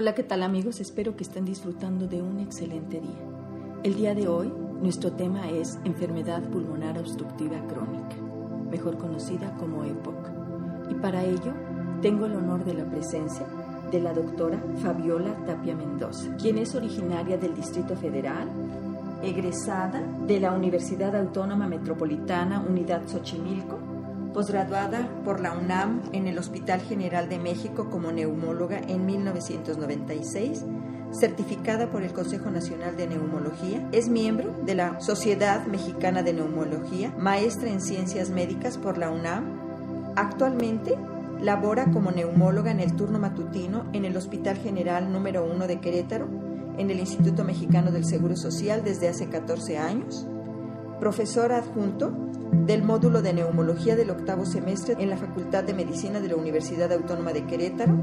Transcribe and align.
Hola, 0.00 0.14
¿qué 0.14 0.22
tal 0.22 0.44
amigos? 0.44 0.78
Espero 0.78 1.16
que 1.16 1.24
estén 1.24 1.44
disfrutando 1.44 2.06
de 2.06 2.22
un 2.22 2.38
excelente 2.38 3.00
día. 3.00 3.18
El 3.82 3.96
día 3.96 4.14
de 4.14 4.28
hoy, 4.28 4.48
nuestro 4.80 5.10
tema 5.10 5.50
es 5.50 5.76
enfermedad 5.84 6.40
pulmonar 6.50 6.96
obstructiva 7.00 7.58
crónica, 7.66 8.14
mejor 8.70 8.96
conocida 8.96 9.56
como 9.56 9.82
EPOC. 9.82 10.92
Y 10.92 10.94
para 10.94 11.24
ello, 11.24 11.52
tengo 12.00 12.26
el 12.26 12.36
honor 12.36 12.64
de 12.64 12.74
la 12.74 12.84
presencia 12.84 13.44
de 13.90 14.00
la 14.00 14.14
doctora 14.14 14.62
Fabiola 14.80 15.34
Tapia 15.44 15.74
Mendoza, 15.74 16.32
quien 16.36 16.58
es 16.58 16.76
originaria 16.76 17.36
del 17.36 17.56
Distrito 17.56 17.96
Federal, 17.96 18.46
egresada 19.24 20.00
de 20.28 20.38
la 20.38 20.52
Universidad 20.52 21.16
Autónoma 21.16 21.66
Metropolitana 21.66 22.60
Unidad 22.60 23.02
Xochimilco, 23.08 23.77
posgraduada 24.38 25.08
por 25.24 25.40
la 25.40 25.52
UNAM 25.52 26.00
en 26.12 26.28
el 26.28 26.38
Hospital 26.38 26.80
General 26.80 27.28
de 27.28 27.40
México 27.40 27.90
como 27.90 28.12
neumóloga 28.12 28.78
en 28.78 29.04
1996, 29.04 30.64
certificada 31.10 31.90
por 31.90 32.04
el 32.04 32.12
Consejo 32.12 32.48
Nacional 32.48 32.96
de 32.96 33.08
Neumología, 33.08 33.88
es 33.90 34.08
miembro 34.08 34.54
de 34.64 34.76
la 34.76 35.00
Sociedad 35.00 35.66
Mexicana 35.66 36.22
de 36.22 36.34
Neumología, 36.34 37.12
maestra 37.18 37.68
en 37.68 37.80
Ciencias 37.80 38.30
Médicas 38.30 38.78
por 38.78 38.96
la 38.96 39.10
UNAM. 39.10 40.12
Actualmente 40.14 40.94
labora 41.42 41.90
como 41.90 42.12
neumóloga 42.12 42.70
en 42.70 42.78
el 42.78 42.94
turno 42.94 43.18
matutino 43.18 43.86
en 43.92 44.04
el 44.04 44.16
Hospital 44.16 44.56
General 44.58 45.12
número 45.12 45.44
1 45.52 45.66
de 45.66 45.80
Querétaro, 45.80 46.28
en 46.78 46.92
el 46.92 47.00
Instituto 47.00 47.42
Mexicano 47.42 47.90
del 47.90 48.04
Seguro 48.04 48.36
Social 48.36 48.84
desde 48.84 49.08
hace 49.08 49.28
14 49.28 49.78
años, 49.78 50.28
profesora 51.00 51.56
adjunto 51.56 52.12
del 52.52 52.82
módulo 52.82 53.22
de 53.22 53.32
neumología 53.32 53.96
del 53.96 54.10
octavo 54.10 54.44
semestre 54.46 54.96
en 54.98 55.10
la 55.10 55.16
Facultad 55.16 55.64
de 55.64 55.74
Medicina 55.74 56.20
de 56.20 56.28
la 56.28 56.36
Universidad 56.36 56.92
Autónoma 56.92 57.32
de 57.32 57.44
Querétaro, 57.46 57.94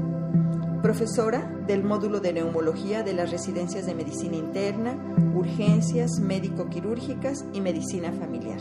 profesora 0.82 1.50
del 1.66 1.82
módulo 1.82 2.20
de 2.20 2.32
neumología 2.32 3.02
de 3.02 3.12
las 3.12 3.30
residencias 3.30 3.86
de 3.86 3.94
medicina 3.94 4.36
interna, 4.36 4.96
urgencias 5.34 6.20
médico-quirúrgicas 6.20 7.44
y 7.52 7.60
medicina 7.60 8.12
familiar. 8.12 8.60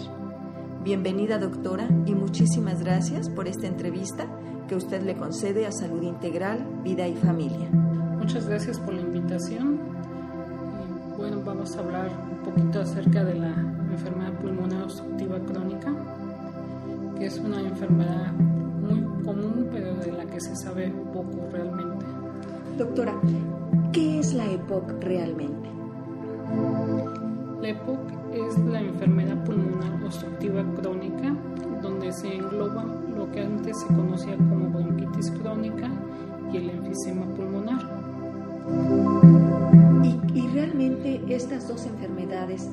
Bienvenida 0.84 1.38
doctora 1.38 1.90
y 2.06 2.16
muchísimas 2.16 2.82
gracias 2.84 3.30
por 3.30 3.48
esta 3.48 3.68
entrevista 3.68 4.28
que 4.68 4.76
usted 4.76 5.02
le 5.04 5.16
concede 5.16 5.66
a 5.66 5.72
Salud 5.72 6.04
Integral, 6.04 6.66
Vida 6.84 7.08
y 7.08 7.16
Familia. 7.16 7.70
Muchas 7.72 8.48
gracias 8.48 8.80
por 8.80 8.94
la 8.94 9.02
invitación. 9.02 9.80
Bueno, 11.18 11.42
vamos 11.44 11.76
a 11.76 11.80
hablar 11.80 12.10
un 12.32 12.44
poquito 12.44 12.82
acerca 12.82 13.24
de 13.24 13.36
la 13.36 13.75
enfermedad 13.94 14.34
pulmonar 14.40 14.84
obstructiva 14.84 15.40
crónica, 15.40 15.94
que 17.18 17.26
es 17.26 17.38
una 17.40 17.60
enfermedad 17.62 18.34
muy 18.34 19.02
común, 19.24 19.68
pero 19.72 19.96
de 19.96 20.12
la 20.12 20.26
que 20.26 20.40
se 20.40 20.56
sabe 20.56 20.92
poco 21.14 21.48
realmente. 21.52 22.06
Doctora, 22.78 23.14
¿qué 23.92 24.20
es 24.20 24.34
la 24.34 24.46
EPOC 24.52 25.02
realmente? 25.02 25.70
La 27.62 27.70
EPOC 27.70 28.00
es 28.34 28.58
la 28.66 28.82
enfermedad 28.82 29.44
pulmonar 29.44 30.04
obstructiva 30.04 30.64
crónica, 30.76 31.36
donde 31.82 32.12
se 32.12 32.36
engloba 32.36 32.86
lo 33.16 33.32
que 33.32 33.42
antes 33.42 33.80
se 33.80 33.88
conocía 33.88 34.36
como 34.36 34.70
bronquitis 34.70 35.32
crónica 35.32 35.90
y 36.52 36.58
el 36.58 36.70
enfisema 36.70 37.26
pulmonar. 37.36 37.82
¿Y, 40.04 40.40
y 40.40 40.48
realmente 40.50 41.22
estas 41.30 41.68
dos 41.68 41.86
enfermedades 41.86 42.70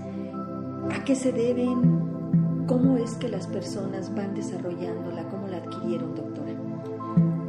¿A 0.91 1.05
qué 1.05 1.14
se 1.14 1.33
deben? 1.33 2.66
¿Cómo 2.66 2.97
es 2.97 3.14
que 3.16 3.28
las 3.28 3.47
personas 3.47 4.14
van 4.14 4.34
desarrollándola? 4.34 5.25
¿Cómo 5.28 5.47
la 5.48 5.58
adquirieron, 5.58 6.14
doctora? 6.14 6.52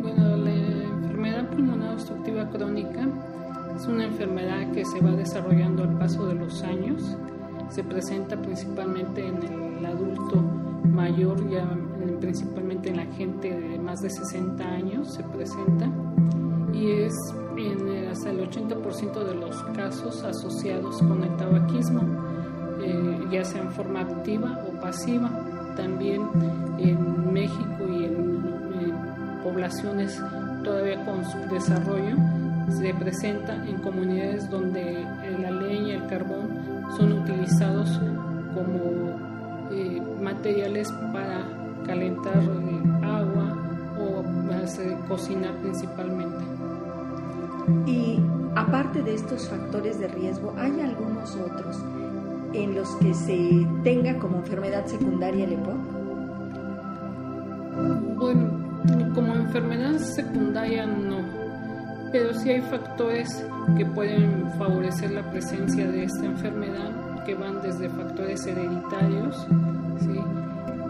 Bueno, 0.02 0.38
la 0.38 0.52
enfermedad 0.52 1.50
pulmonar 1.50 1.94
obstructiva 1.94 2.50
crónica 2.50 3.08
es 3.76 3.86
una 3.88 4.06
enfermedad 4.06 4.72
que 4.72 4.86
se 4.86 5.02
va 5.02 5.12
desarrollando 5.12 5.84
al 5.84 5.98
paso 5.98 6.26
de 6.28 6.36
los 6.36 6.62
años. 6.64 7.18
Se 7.70 7.84
presenta 7.84 8.40
principalmente 8.42 9.26
en 9.26 9.44
el 9.44 9.86
adulto 9.86 10.42
mayor, 10.84 11.50
ya 11.50 11.66
principalmente 12.20 12.90
en 12.90 12.98
la 12.98 13.06
gente 13.06 13.50
de 13.50 13.80
más 13.80 14.02
de 14.02 14.10
60 14.10 14.64
años 14.64 15.14
se 15.14 15.24
presenta 15.24 15.90
y 16.74 16.92
es 16.92 17.14
en 17.58 18.08
hasta 18.10 18.32
el 18.32 18.50
80% 18.50 19.24
de 19.24 19.36
los 19.36 19.64
casos 19.76 20.24
asociados 20.24 20.98
con 20.98 21.24
el 21.24 21.36
tabaquismo 21.38 22.02
eh, 22.84 23.28
ya 23.32 23.44
sea 23.44 23.62
en 23.62 23.72
forma 23.72 24.02
activa 24.02 24.60
o 24.68 24.80
pasiva. 24.80 25.30
También 25.76 26.22
en 26.78 27.34
México 27.34 27.88
y 27.90 28.06
en, 28.06 28.34
poblaciones 29.44 30.22
todavía 30.64 31.04
con 31.04 31.24
su 31.26 31.38
desarrollo 31.54 32.16
se 32.70 32.94
presenta 32.94 33.56
en 33.68 33.78
comunidades 33.80 34.50
donde 34.50 35.06
la 35.42 35.52
leña 35.52 35.88
y 35.88 35.92
el 35.92 36.08
carbón 36.08 36.48
son 36.98 37.12
utilizados 37.12 38.00
como 38.54 39.20
eh, 39.72 40.02
materiales 40.22 40.92
para 41.12 41.46
calentar 41.86 42.42
eh, 42.42 43.06
agua 43.06 43.58
o 44.00 44.24
para 44.48 44.66
cocinar 45.08 45.54
principalmente. 45.58 46.44
Y 47.86 48.20
aparte 48.56 49.02
de 49.02 49.16
estos 49.16 49.50
factores 49.50 50.00
de 50.00 50.08
riesgo, 50.08 50.54
¿hay 50.58 50.80
algunos 50.82 51.36
otros 51.36 51.78
en 52.54 52.76
los 52.76 52.90
que 52.98 53.14
se 53.14 53.68
tenga 53.84 54.18
como 54.20 54.38
enfermedad 54.38 54.86
secundaria 54.86 55.46
el 55.46 55.54
EPOC? 55.54 55.78
Bueno, 58.18 58.64
como 59.14 59.34
enfermedad 59.34 59.98
secundaria 59.98 60.86
no, 60.86 61.18
pero 62.12 62.34
sí 62.34 62.52
hay 62.52 62.62
factores 62.62 63.46
que 63.78 63.86
pueden 63.86 64.52
favorecer 64.58 65.12
la 65.12 65.30
presencia 65.32 65.88
de 65.88 66.04
esta 66.04 66.26
enfermedad, 66.26 67.24
que 67.26 67.36
van 67.36 67.62
desde 67.62 67.90
factores 67.90 68.46
hereditarios, 68.46 69.48
¿sí? 70.00 70.20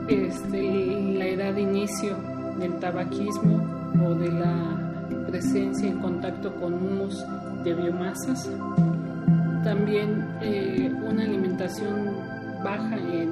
este, 0.07 1.13
la 1.17 1.25
edad 1.25 1.53
de 1.53 1.61
inicio 1.61 2.17
del 2.59 2.79
tabaquismo 2.79 3.61
o 4.05 4.13
de 4.15 4.31
la 4.31 5.25
presencia 5.27 5.89
en 5.89 5.99
contacto 5.99 6.53
con 6.55 6.73
humos 6.73 7.25
de 7.63 7.73
biomasas, 7.73 8.49
también 9.63 10.25
eh, 10.41 10.91
una 11.03 11.23
alimentación 11.23 12.17
baja 12.63 12.97
en 12.97 13.31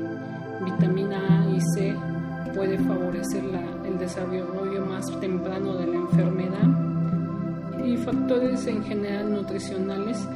vitamina 0.63 1.43
A 1.43 1.49
y 1.49 1.59
C 1.75 1.95
puede 2.55 2.77
favorecer 2.79 3.43
el 3.85 3.97
desarrollo 3.97 4.85
más 4.85 5.19
temprano 5.19 5.75
de 5.75 5.87
la 5.87 5.95
enfermedad 5.95 6.91
y 7.83 7.97
factores 7.97 8.67
en 8.67 8.83
general 8.83 9.33
nutricionales 9.33 10.27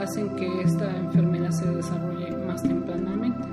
hacen 0.00 0.34
que 0.36 0.62
esta 0.62 0.96
enfermedad 0.96 1.50
se 1.50 1.70
desarrolle 1.70 2.36
más 2.46 2.62
tempranamente. 2.62 3.48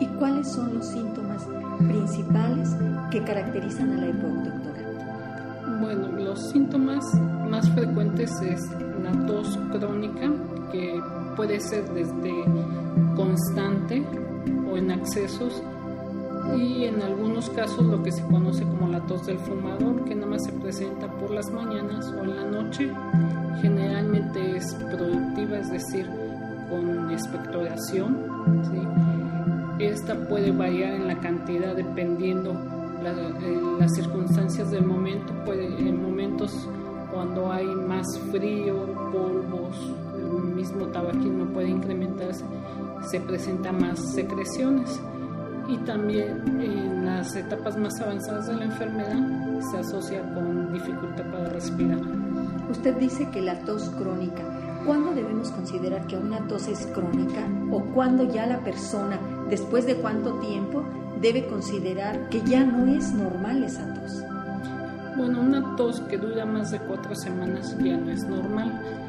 ¿Y 0.00 0.06
cuáles 0.06 0.48
son 0.48 0.74
los 0.74 0.86
síntomas 0.86 1.46
principales 1.78 2.70
que 3.10 3.22
caracterizan 3.22 3.92
a 3.92 3.96
la 3.96 4.06
EPOC, 4.08 4.32
doctora? 4.44 5.80
Bueno, 5.80 6.08
los 6.18 6.50
síntomas 6.50 7.04
más 7.48 7.68
frecuentes 7.70 8.30
es 8.42 8.60
la 9.02 9.26
tos 9.26 9.58
crónica, 9.70 10.30
que 10.72 11.00
puede 11.36 11.60
ser 11.60 11.84
desde 11.92 12.32
constante 13.14 14.02
o 14.70 14.76
en 14.76 14.90
accesos 14.90 15.62
y 16.56 16.84
en 16.84 17.00
algunos 17.02 17.48
casos 17.50 17.84
lo 17.84 18.02
que 18.02 18.10
se 18.10 18.22
conoce 18.26 18.64
como 18.64 18.88
la 18.88 19.00
tos 19.06 19.26
del 19.26 19.38
fumador, 19.38 20.04
que 20.04 20.14
nada 20.14 20.26
más 20.26 20.44
se 20.44 20.52
presenta 20.52 21.06
por 21.06 21.30
las 21.30 21.50
mañanas 21.50 22.06
o 22.18 22.24
en 22.24 22.36
la 22.36 22.44
noche. 22.44 22.90
Generalmente 23.60 24.56
es 24.56 24.74
productiva, 24.74 25.58
es 25.58 25.70
decir, 25.70 26.10
con 26.68 27.10
expectoración. 27.10 28.16
Esta 29.78 30.14
puede 30.28 30.50
variar 30.50 30.94
en 30.94 31.06
la 31.06 31.18
cantidad 31.20 31.74
dependiendo 31.74 32.52
eh, 33.04 33.60
las 33.78 33.94
circunstancias 33.94 34.70
del 34.70 34.84
momento. 34.84 35.32
Puede, 35.44 35.66
en 35.66 36.02
momentos 36.02 36.68
cuando 37.12 37.52
hay 37.52 37.66
más 37.66 38.06
frío, 38.30 38.86
polvos, 39.12 39.92
mismo 40.62 40.86
tabaquismo 40.86 41.46
puede 41.46 41.70
incrementarse, 41.70 42.44
se 43.10 43.20
presentan 43.20 43.80
más 43.80 43.98
secreciones 44.14 45.00
y 45.66 45.76
también 45.78 46.60
en 46.60 47.04
las 47.04 47.34
etapas 47.34 47.76
más 47.76 48.00
avanzadas 48.00 48.46
de 48.46 48.54
la 48.54 48.64
enfermedad 48.66 49.60
se 49.72 49.78
asocia 49.78 50.22
con 50.34 50.72
dificultad 50.72 51.24
para 51.32 51.48
respirar. 51.48 51.98
Usted 52.70 52.96
dice 52.96 53.28
que 53.30 53.42
la 53.42 53.58
tos 53.64 53.90
crónica, 53.90 54.44
¿cuándo 54.86 55.12
debemos 55.14 55.50
considerar 55.50 56.06
que 56.06 56.16
una 56.16 56.46
tos 56.46 56.68
es 56.68 56.86
crónica 56.86 57.42
o 57.72 57.80
cuándo 57.92 58.22
ya 58.22 58.46
la 58.46 58.60
persona, 58.60 59.18
después 59.50 59.84
de 59.84 59.96
cuánto 59.96 60.34
tiempo, 60.34 60.84
debe 61.20 61.48
considerar 61.48 62.28
que 62.28 62.40
ya 62.42 62.64
no 62.64 62.86
es 62.86 63.12
normal 63.12 63.64
esa 63.64 63.82
tos? 63.94 64.22
Bueno, 65.16 65.40
una 65.40 65.74
tos 65.74 66.00
que 66.02 66.18
dura 66.18 66.46
más 66.46 66.70
de 66.70 66.78
cuatro 66.78 67.16
semanas 67.16 67.76
ya 67.82 67.96
no 67.96 68.12
es 68.12 68.24
normal 68.24 69.01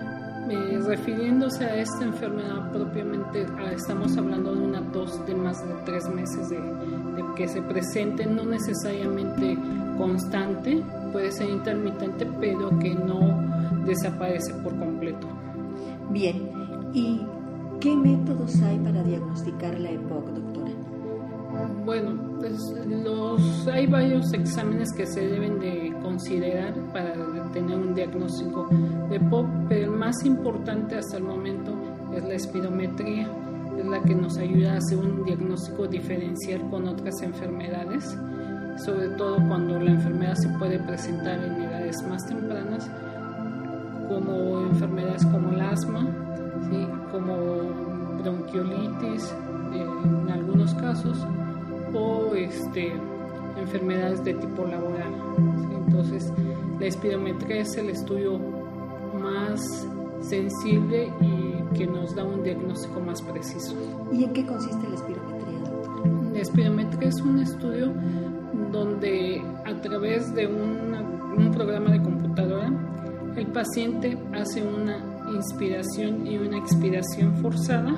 eh, 0.50 0.80
refiriéndose 0.86 1.64
a 1.66 1.76
esta 1.78 2.04
enfermedad 2.04 2.72
propiamente, 2.72 3.46
ah, 3.58 3.72
estamos 3.72 4.18
hablando 4.18 4.54
de 4.54 4.62
una 4.62 4.92
tos 4.92 5.26
de 5.26 5.36
más 5.36 5.66
de 5.66 5.74
tres 5.86 6.08
meses 6.10 6.50
de, 6.50 6.60
que 7.36 7.48
se 7.48 7.62
presente, 7.62 8.26
no 8.26 8.44
necesariamente 8.44 9.58
constante, 9.98 10.84
puede 11.12 11.32
ser 11.32 11.50
intermitente, 11.50 12.28
pero 12.40 12.78
que 12.80 12.94
no 12.94 13.20
desaparece 13.86 14.54
por 14.56 14.78
completo. 14.78 15.28
Bien, 16.10 16.50
¿y 16.94 17.22
qué 17.80 17.96
métodos 17.96 18.62
hay 18.64 18.78
para 18.80 19.04
diagnosticar 19.04 19.80
la 19.80 19.92
EPOC, 19.92 20.26
doctora? 20.30 20.72
Bueno, 21.86 22.20
pues 22.40 22.58
los, 22.88 23.68
hay 23.68 23.88
varios 23.88 24.34
exámenes 24.34 24.92
que 24.94 25.06
se 25.06 25.28
deben 25.28 25.60
de 25.60 25.94
considerar 26.02 26.74
para 26.92 27.14
tener 27.54 27.78
un 27.78 27.96
diagnóstico 27.96 28.68
de 29.10 29.16
EPOC, 29.16 29.48
pero 29.70 29.94
el 29.94 29.98
más 29.98 30.26
importante 30.26 30.98
hasta 30.98 31.18
el 31.18 31.24
momento 31.24 31.72
es 32.14 32.24
la 32.24 32.34
espirometría, 32.34 33.30
es 33.78 33.86
la 33.86 34.02
que 34.02 34.16
nos 34.16 34.38
ayuda 34.38 34.74
a 34.74 34.78
hacer 34.78 34.98
un 34.98 35.24
diagnóstico 35.24 35.88
diferencial 35.88 36.62
con 36.70 36.88
otras 36.88 37.22
enfermedades, 37.22 38.18
sobre 38.84 39.10
todo 39.10 39.38
cuando 39.48 39.80
la 39.80 39.92
enfermedad 39.92 40.36
se 40.36 40.50
puede 40.50 40.80
presentar 40.80 41.44
en 41.44 41.62
edades 41.62 42.04
más 42.08 42.26
tempranas, 42.26 42.90
como 44.08 44.62
enfermedades 44.62 45.26
como 45.28 45.50
el 45.52 45.62
asma, 45.62 46.08
como 47.12 47.38
bronquiolitis 48.22 49.34
en 49.74 50.30
algunos 50.30 50.74
casos, 50.76 51.26
o 51.94 52.34
este, 52.36 52.94
enfermedades 53.60 54.24
de 54.24 54.34
tipo 54.34 54.66
laboral. 54.66 55.14
Entonces, 55.86 56.32
la 56.84 56.90
espirometría 56.90 57.62
es 57.62 57.78
el 57.78 57.92
estudio 57.92 58.38
más 59.18 59.88
sensible 60.20 61.10
y 61.22 61.78
que 61.78 61.88
nos 61.88 62.14
da 62.14 62.26
un 62.26 62.44
diagnóstico 62.44 63.00
más 63.00 63.22
preciso. 63.22 63.74
¿Y 64.12 64.26
en 64.26 64.34
qué 64.34 64.46
consiste 64.46 64.90
la 64.90 64.96
espirometría, 64.96 65.60
doctor? 65.60 66.34
La 66.34 66.40
espirometría 66.40 67.08
es 67.08 67.22
un 67.22 67.40
estudio 67.40 67.94
donde 68.74 69.42
a 69.64 69.80
través 69.80 70.36
de 70.36 70.46
un 70.46 71.52
programa 71.54 71.92
de 71.92 72.04
computadora 72.04 72.70
el 73.38 73.48
paciente 73.48 74.18
hace 74.34 74.62
una 74.62 74.98
inspiración 75.34 76.28
y 76.28 76.38
una 76.38 76.58
expiración 76.58 77.34
forzada 77.38 77.96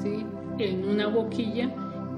¿sí? 0.00 0.24
en 0.58 0.88
una 0.88 1.08
boquilla 1.08 1.74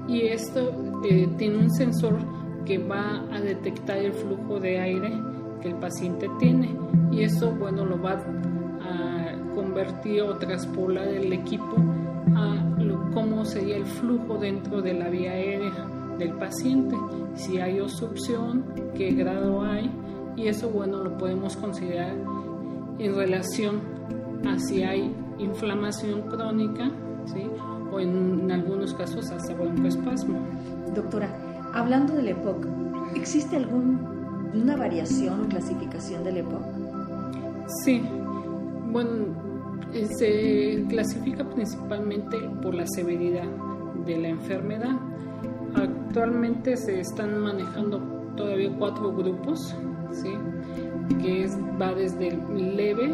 y 0.07 0.21
esto 0.21 0.71
eh, 1.09 1.27
tiene 1.39 1.57
un 1.57 1.71
sensor 1.71 2.19
que 2.63 2.77
va 2.77 3.25
a 3.33 3.41
detectar 3.41 3.97
el 3.97 4.13
flujo 4.13 4.59
de 4.59 4.79
aire 4.79 5.11
que 5.61 5.69
el 5.69 5.75
paciente 5.75 6.29
tiene 6.39 6.75
y 7.11 7.23
eso 7.23 7.51
bueno 7.51 7.85
lo 7.85 8.01
va 8.01 8.13
a 8.13 9.55
convertir 9.55 10.21
o 10.21 10.37
traspolar 10.37 11.07
el 11.07 11.33
equipo 11.33 11.75
a 12.35 12.69
cómo 13.13 13.43
sería 13.45 13.77
el 13.77 13.85
flujo 13.85 14.37
dentro 14.37 14.81
de 14.81 14.93
la 14.93 15.09
vía 15.09 15.31
aérea 15.31 15.85
del 16.17 16.33
paciente, 16.33 16.95
si 17.33 17.59
hay 17.59 17.79
obstrucción, 17.79 18.65
qué 18.95 19.11
grado 19.11 19.63
hay 19.63 19.89
y 20.35 20.47
eso 20.47 20.69
bueno 20.69 21.03
lo 21.03 21.17
podemos 21.17 21.55
considerar 21.57 22.15
en 22.99 23.15
relación 23.15 23.81
a 24.45 24.59
si 24.59 24.83
hay 24.83 25.13
inflamación 25.37 26.21
crónica 26.23 26.91
¿sí? 27.25 27.43
o 27.91 27.99
en, 27.99 28.51
algunos 28.51 28.93
casos 28.93 29.31
hasta 29.31 29.53
broncoespasmo. 29.53 30.39
Doctora, 30.93 31.29
hablando 31.73 32.13
del 32.13 32.29
EPOC, 32.29 32.65
¿existe 33.15 33.55
alguna 34.49 34.75
variación 34.75 35.41
o 35.41 35.47
clasificación 35.47 36.23
del 36.23 36.37
EPOC? 36.37 36.61
Sí, 37.83 38.01
bueno, 38.91 39.09
eh, 39.93 40.07
se 40.17 40.85
clasifica 40.87 41.43
principalmente 41.43 42.37
por 42.61 42.73
la 42.73 42.85
severidad 42.87 43.47
de 44.05 44.17
la 44.17 44.29
enfermedad. 44.29 44.97
Actualmente 45.75 46.75
se 46.77 46.99
están 46.99 47.39
manejando 47.41 47.99
todavía 48.35 48.71
cuatro 48.77 49.15
grupos, 49.15 49.75
¿sí? 50.11 50.31
que 51.21 51.47
va 51.79 51.93
desde 51.93 52.31
leve, 52.55 53.13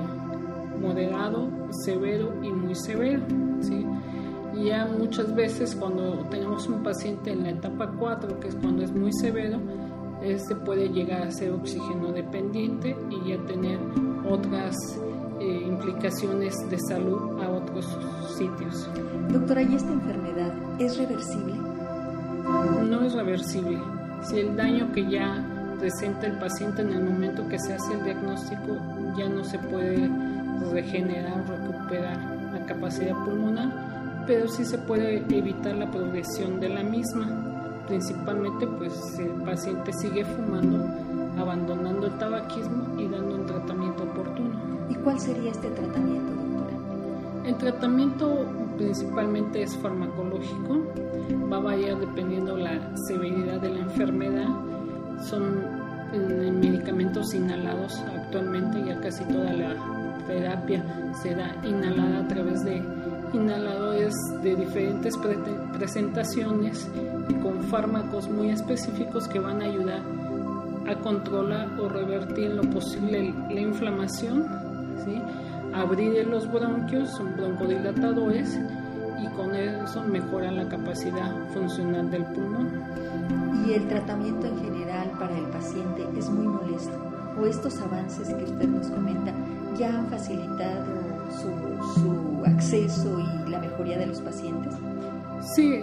moderado, 0.81 1.49
severo 1.83 2.33
y 2.41 2.49
muy 2.49 2.75
severo. 2.75 3.21
¿sí? 3.59 3.85
Ya 4.63 4.85
muchas 4.85 5.35
veces 5.35 5.75
cuando 5.75 6.25
tenemos 6.29 6.67
un 6.69 6.81
paciente 6.81 7.31
en 7.31 7.43
la 7.43 7.49
etapa 7.49 7.91
4, 7.99 8.39
que 8.39 8.47
es 8.47 8.55
cuando 8.55 8.83
es 8.83 8.91
muy 8.93 9.11
severo, 9.11 9.59
este 10.31 10.55
puede 10.55 10.89
llegar 10.89 11.23
a 11.23 11.31
ser 11.31 11.51
oxígeno 11.51 12.11
dependiente 12.11 12.95
y 13.09 13.29
ya 13.29 13.37
tener 13.45 13.79
otras 14.29 14.75
eh, 15.39 15.65
implicaciones 15.67 16.55
de 16.69 16.79
salud 16.79 17.41
a 17.43 17.49
otros 17.49 17.85
sitios. 18.37 18.89
Doctora, 19.31 19.61
¿y 19.61 19.75
esta 19.75 19.91
enfermedad 19.91 20.53
es 20.79 20.97
reversible? 20.97 21.53
No 22.89 23.01
es 23.01 23.13
reversible. 23.13 23.79
Si 24.23 24.39
el 24.39 24.55
daño 24.55 24.91
que 24.93 25.09
ya 25.09 25.43
presenta 25.79 26.27
el 26.27 26.39
paciente 26.39 26.81
en 26.81 26.93
el 26.93 27.03
momento 27.03 27.47
que 27.47 27.59
se 27.59 27.73
hace 27.73 27.93
el 27.93 28.03
diagnóstico 28.03 28.77
ya 29.17 29.27
no 29.29 29.43
se 29.43 29.59
puede 29.59 30.09
regenerar, 30.71 31.45
recuperar 31.47 32.17
la 32.53 32.65
capacidad 32.65 33.15
pulmonar, 33.23 34.23
pero 34.25 34.47
sí 34.47 34.65
se 34.65 34.77
puede 34.77 35.17
evitar 35.29 35.75
la 35.75 35.89
progresión 35.91 36.59
de 36.59 36.69
la 36.69 36.83
misma. 36.83 37.44
Principalmente 37.87 38.67
pues 38.67 39.19
el 39.19 39.29
paciente 39.43 39.93
sigue 39.93 40.25
fumando, 40.25 40.85
abandonando 41.39 42.07
el 42.07 42.17
tabaquismo 42.17 42.99
y 42.99 43.07
dando 43.07 43.35
un 43.35 43.45
tratamiento 43.45 44.03
oportuno. 44.03 44.55
¿Y 44.89 44.95
cuál 44.95 45.19
sería 45.19 45.51
este 45.51 45.69
tratamiento, 45.69 46.31
doctora? 46.33 47.47
El 47.47 47.55
tratamiento 47.57 48.45
principalmente 48.77 49.61
es 49.61 49.75
farmacológico, 49.77 50.81
va 51.51 51.57
a 51.57 51.61
variar 51.61 51.99
dependiendo 51.99 52.57
la 52.57 52.95
severidad 53.07 53.61
de 53.61 53.69
la 53.69 53.79
enfermedad 53.79 54.47
son 55.21 55.61
eh, 56.13 56.51
medicamentos 56.51 57.33
inhalados 57.33 58.03
actualmente, 58.15 58.83
ya 58.85 58.99
casi 58.99 59.23
toda 59.25 59.53
la 59.53 59.75
terapia 60.27 60.83
se 61.21 61.35
da 61.35 61.55
inhalada 61.63 62.19
a 62.19 62.27
través 62.27 62.63
de 62.63 62.81
inhaladores 63.35 64.13
de 64.41 64.55
diferentes 64.55 65.15
presentaciones 65.73 66.89
y 67.29 67.33
con 67.35 67.63
fármacos 67.63 68.29
muy 68.29 68.49
específicos 68.49 69.27
que 69.27 69.39
van 69.39 69.61
a 69.61 69.65
ayudar 69.65 70.01
a 70.87 70.95
controlar 70.95 71.79
o 71.79 71.89
revertir 71.89 72.51
lo 72.51 72.63
posible 72.63 73.33
la 73.49 73.59
inflamación, 73.59 74.47
¿sí? 75.03 75.21
abrir 75.73 76.27
los 76.27 76.51
bronquios, 76.51 77.09
son 77.11 77.35
broncodilatadores 77.35 78.59
y 79.21 79.27
con 79.35 79.55
eso 79.55 80.03
mejoran 80.03 80.57
la 80.57 80.67
capacidad 80.69 81.33
funcional 81.53 82.09
del 82.11 82.23
pulmón. 82.25 82.83
¿Y 83.67 83.73
el 83.73 83.87
tratamiento 83.87 84.47
en 84.47 84.59
general 84.59 85.11
para 85.19 85.37
el 85.37 85.45
paciente 85.45 86.07
es 86.17 86.29
muy 86.29 86.47
molesto? 86.47 86.93
¿O 87.39 87.45
estos 87.45 87.81
avances 87.81 88.27
que 88.33 88.43
usted 88.43 88.67
nos 88.67 88.87
comenta 88.87 89.33
ya 89.77 89.89
han 89.89 90.07
facilitado 90.07 91.04
su, 91.31 92.43
acceso 92.45 93.19
y 93.19 93.49
la 93.49 93.59
mejoría 93.59 93.97
de 93.97 94.07
los 94.07 94.21
pacientes? 94.21 94.73
Sí, 95.55 95.81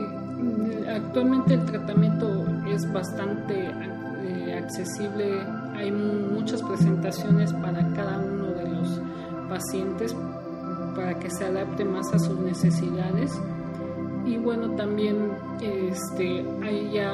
actualmente 0.89 1.55
el 1.55 1.65
tratamiento 1.65 2.45
es 2.69 2.91
bastante 2.93 3.71
eh, 4.25 4.59
accesible. 4.59 5.41
Hay 5.75 5.91
muchas 5.91 6.63
presentaciones 6.63 7.53
para 7.55 7.87
cada 7.95 8.19
uno 8.19 8.47
de 8.53 8.69
los 8.69 9.01
pacientes 9.49 10.17
para 10.95 11.19
que 11.19 11.31
se 11.31 11.45
adapte 11.45 11.85
más 11.85 12.13
a 12.15 12.19
sus 12.19 12.39
necesidades. 12.39 13.41
Y 14.25 14.37
bueno, 14.37 14.71
también 14.77 15.33
este, 15.61 16.45
hay 16.63 16.93
ya 16.93 17.13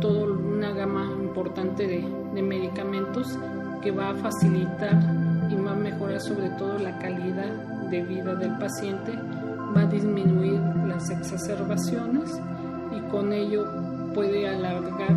toda 0.00 0.32
una 0.32 0.72
gama 0.72 1.04
importante 1.20 1.86
de 1.86 2.42
medicamentos 2.42 3.38
que 3.82 3.90
va 3.90 4.10
a 4.10 4.14
facilitar 4.14 5.23
y 5.50 5.54
va 5.56 5.72
a 5.72 5.76
mejorar 5.76 6.20
sobre 6.20 6.48
todo 6.50 6.78
la 6.78 6.98
calidad 6.98 7.52
de 7.90 8.02
vida 8.02 8.34
del 8.34 8.56
paciente, 8.58 9.12
va 9.76 9.82
a 9.82 9.86
disminuir 9.86 10.60
las 10.86 11.10
exacerbaciones 11.10 12.40
y 12.96 13.00
con 13.10 13.32
ello 13.32 13.66
puede 14.14 14.48
alargar 14.48 15.14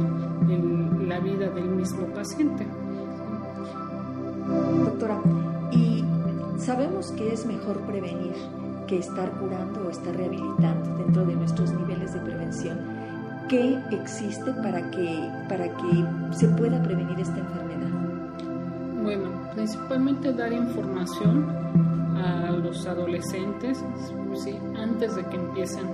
la 1.07 1.19
vida 1.19 1.49
del 1.49 1.65
mismo 1.65 2.07
paciente. 2.07 2.65
Doctora, 4.83 5.19
y 5.71 6.03
sabemos 6.57 7.11
que 7.11 7.33
es 7.33 7.45
mejor 7.45 7.79
prevenir 7.81 8.33
que 8.87 8.97
estar 8.99 9.29
curando 9.31 9.85
o 9.85 9.89
estar 9.89 10.15
rehabilitando 10.15 10.97
dentro 10.97 11.25
de 11.25 11.35
nuestros 11.35 11.71
niveles 11.73 12.13
de 12.13 12.19
prevención. 12.21 12.77
¿Qué 13.49 13.77
existe 13.91 14.51
para 14.53 14.89
que, 14.91 15.29
para 15.47 15.65
que 15.65 16.05
se 16.31 16.47
pueda 16.49 16.81
prevenir 16.81 17.19
esta 17.19 17.39
enfermedad? 17.39 17.89
Bueno, 19.03 19.29
principalmente 19.57 20.31
dar 20.33 20.53
información 20.53 21.49
a 22.15 22.51
los 22.51 22.85
adolescentes 22.85 23.83
¿sí? 24.35 24.55
antes 24.77 25.15
de 25.15 25.25
que 25.25 25.35
empiecen 25.35 25.87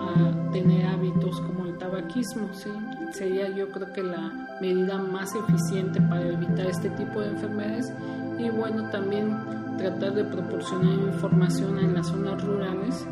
a 0.00 0.50
tener 0.50 0.84
hábitos 0.86 1.40
como 1.42 1.66
el 1.66 1.78
tabaquismo. 1.78 2.48
¿sí? 2.52 2.70
Sería 3.12 3.48
yo 3.50 3.70
creo 3.70 3.92
que 3.92 4.02
la 4.02 4.32
medida 4.60 4.98
más 4.98 5.32
eficiente 5.36 6.00
para 6.00 6.28
evitar 6.28 6.66
este 6.66 6.90
tipo 6.90 7.20
de 7.20 7.28
enfermedades 7.28 7.92
y 8.36 8.50
bueno, 8.50 8.90
también 8.90 9.38
tratar 9.78 10.14
de 10.14 10.24
proporcionar 10.24 10.94
información 10.94 11.78
en 11.78 11.94
las 11.94 12.08
zonas 12.08 12.44
rurales 12.44 13.06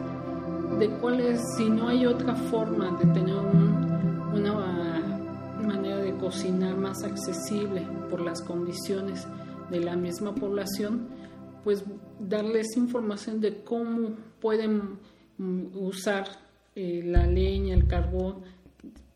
de 0.80 0.90
cuál 0.98 1.20
es, 1.20 1.40
si 1.56 1.70
no 1.70 1.86
hay 1.86 2.06
otra 2.06 2.34
forma 2.34 2.90
de 2.98 3.06
tener 3.12 3.36
una 3.36 4.52
manera 5.64 5.98
de 5.98 6.16
cocinar 6.16 6.76
más 6.76 7.04
accesible 7.04 7.86
por 8.10 8.20
las 8.20 8.42
condiciones 8.42 9.28
de 9.72 9.80
la 9.80 9.96
misma 9.96 10.34
población, 10.34 11.08
pues 11.64 11.82
darles 12.20 12.76
información 12.76 13.40
de 13.40 13.64
cómo 13.64 14.16
pueden 14.40 14.98
mm, 15.38 15.76
usar 15.76 16.26
eh, 16.76 17.02
la 17.04 17.26
leña, 17.26 17.74
el 17.74 17.88
carbón, 17.88 18.42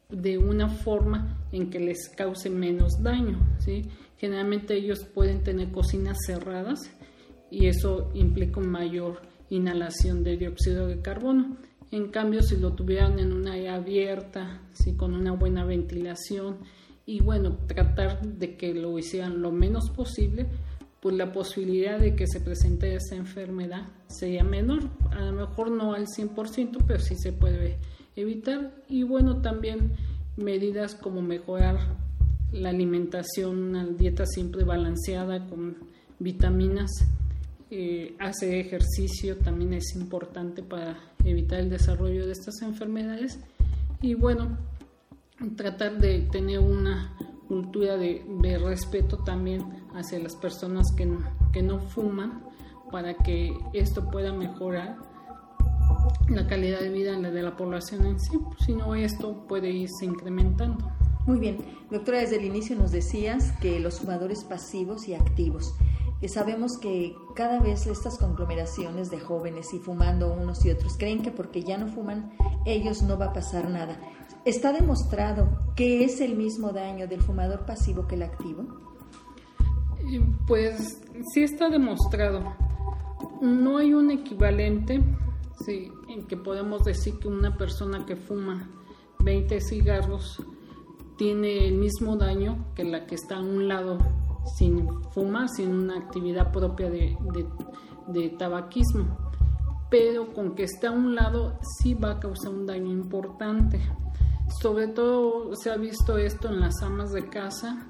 de 0.08 0.38
una 0.38 0.68
forma 0.68 1.46
en 1.52 1.70
que 1.70 1.80
les 1.80 2.08
cause 2.16 2.50
menos 2.50 3.02
daño. 3.02 3.38
¿sí? 3.58 3.82
Generalmente 4.16 4.74
ellos 4.74 5.04
pueden 5.04 5.42
tener 5.42 5.70
cocinas 5.70 6.18
cerradas 6.26 6.90
y 7.50 7.66
eso 7.66 8.10
implica 8.14 8.60
mayor 8.60 9.22
inhalación 9.50 10.22
de 10.24 10.36
dióxido 10.36 10.86
de 10.86 11.00
carbono. 11.00 11.56
En 11.90 12.08
cambio, 12.08 12.42
si 12.42 12.56
lo 12.56 12.72
tuvieran 12.72 13.18
en 13.18 13.32
una 13.32 13.52
área 13.52 13.76
abierta, 13.76 14.62
¿sí? 14.72 14.94
con 14.96 15.14
una 15.14 15.32
buena 15.32 15.64
ventilación 15.64 16.58
y 17.06 17.20
bueno, 17.20 17.56
tratar 17.68 18.20
de 18.20 18.56
que 18.56 18.74
lo 18.74 18.98
hicieran 18.98 19.40
lo 19.40 19.52
menos 19.52 19.90
posible, 19.90 20.46
pues 21.00 21.14
la 21.14 21.32
posibilidad 21.32 22.00
de 22.00 22.16
que 22.16 22.26
se 22.26 22.40
presente 22.40 22.96
esa 22.96 23.14
enfermedad 23.14 23.86
sería 24.08 24.42
menor. 24.42 24.90
A 25.12 25.20
lo 25.20 25.32
mejor 25.32 25.70
no 25.70 25.94
al 25.94 26.06
100%, 26.06 26.78
pero 26.84 26.98
sí 26.98 27.14
se 27.14 27.32
puede 27.32 27.78
evitar. 28.16 28.74
Y 28.88 29.04
bueno, 29.04 29.40
también 29.40 29.92
medidas 30.36 30.96
como 30.96 31.22
mejorar 31.22 31.78
la 32.50 32.70
alimentación, 32.70 33.62
una 33.62 33.86
dieta 33.86 34.26
siempre 34.26 34.64
balanceada 34.64 35.46
con 35.46 35.76
vitaminas, 36.18 36.90
eh, 37.70 38.16
hacer 38.18 38.54
ejercicio 38.54 39.36
también 39.38 39.74
es 39.74 39.94
importante 39.94 40.62
para 40.62 40.98
evitar 41.24 41.60
el 41.60 41.70
desarrollo 41.70 42.26
de 42.26 42.32
estas 42.32 42.62
enfermedades. 42.62 43.38
Y 44.02 44.14
bueno, 44.14 44.56
tratar 45.56 45.98
de 45.98 46.22
tener 46.32 46.58
una 46.58 47.16
cultura 47.48 47.96
de, 47.96 48.24
respeto 48.64 49.18
también 49.18 49.84
hacia 49.94 50.18
las 50.18 50.34
personas 50.34 50.92
que 50.96 51.06
no, 51.06 51.18
que 51.52 51.62
no 51.62 51.78
fuman 51.78 52.44
para 52.90 53.14
que 53.14 53.56
esto 53.72 54.10
pueda 54.10 54.32
mejorar 54.32 54.96
la 56.28 56.46
calidad 56.46 56.80
de 56.80 56.90
vida 56.90 57.18
de 57.18 57.42
la 57.42 57.56
población 57.56 58.06
en 58.06 58.18
sí, 58.18 58.38
si 58.64 58.74
no 58.74 58.94
esto 58.94 59.46
puede 59.46 59.70
irse 59.70 60.04
incrementando. 60.04 60.90
Muy 61.26 61.38
bien, 61.38 61.58
doctora, 61.90 62.20
desde 62.20 62.36
el 62.36 62.44
inicio 62.44 62.76
nos 62.76 62.92
decías 62.92 63.52
que 63.60 63.80
los 63.80 64.00
fumadores 64.00 64.44
pasivos 64.44 65.08
y 65.08 65.14
activos. 65.14 65.74
Sabemos 66.28 66.78
que 66.78 67.16
cada 67.34 67.60
vez 67.60 67.86
estas 67.86 68.18
conglomeraciones 68.18 69.10
de 69.10 69.20
jóvenes 69.20 69.72
y 69.72 69.78
fumando 69.78 70.32
unos 70.32 70.64
y 70.64 70.70
otros 70.70 70.96
creen 70.98 71.22
que 71.22 71.30
porque 71.30 71.62
ya 71.62 71.78
no 71.78 71.88
fuman 71.88 72.32
ellos 72.64 73.02
no 73.02 73.16
va 73.18 73.26
a 73.26 73.32
pasar 73.32 73.70
nada. 73.70 73.98
¿Está 74.44 74.72
demostrado 74.72 75.48
que 75.76 76.04
es 76.04 76.20
el 76.20 76.36
mismo 76.36 76.72
daño 76.72 77.06
del 77.06 77.20
fumador 77.20 77.64
pasivo 77.64 78.06
que 78.06 78.16
el 78.16 78.22
activo? 78.22 78.64
Pues 80.46 81.02
sí 81.32 81.42
está 81.42 81.68
demostrado. 81.68 82.42
No 83.40 83.78
hay 83.78 83.92
un 83.94 84.10
equivalente 84.10 85.02
sí, 85.64 85.90
en 86.08 86.26
que 86.26 86.36
podemos 86.36 86.84
decir 86.84 87.18
que 87.18 87.28
una 87.28 87.56
persona 87.56 88.04
que 88.06 88.16
fuma 88.16 88.68
20 89.20 89.60
cigarros 89.60 90.42
tiene 91.16 91.66
el 91.66 91.74
mismo 91.74 92.16
daño 92.16 92.66
que 92.74 92.84
la 92.84 93.06
que 93.06 93.14
está 93.14 93.36
a 93.36 93.40
un 93.40 93.68
lado 93.68 93.98
sin 94.56 94.88
fumar, 95.12 95.48
sin 95.48 95.72
una 95.72 95.98
actividad 95.98 96.52
propia 96.52 96.90
de, 96.90 97.16
de 98.08 98.28
tabaquismo. 98.30 99.18
Pero 99.90 100.32
con 100.32 100.54
que 100.54 100.64
esté 100.64 100.88
a 100.88 100.90
un 100.90 101.14
lado 101.14 101.58
sí 101.78 101.94
va 101.94 102.12
a 102.12 102.20
causar 102.20 102.52
un 102.52 102.66
daño 102.66 102.90
importante. 102.90 103.80
Sobre 104.60 104.88
todo 104.88 105.54
se 105.56 105.70
ha 105.70 105.76
visto 105.76 106.18
esto 106.18 106.48
en 106.48 106.60
las 106.60 106.82
amas 106.82 107.12
de 107.12 107.28
casa, 107.28 107.86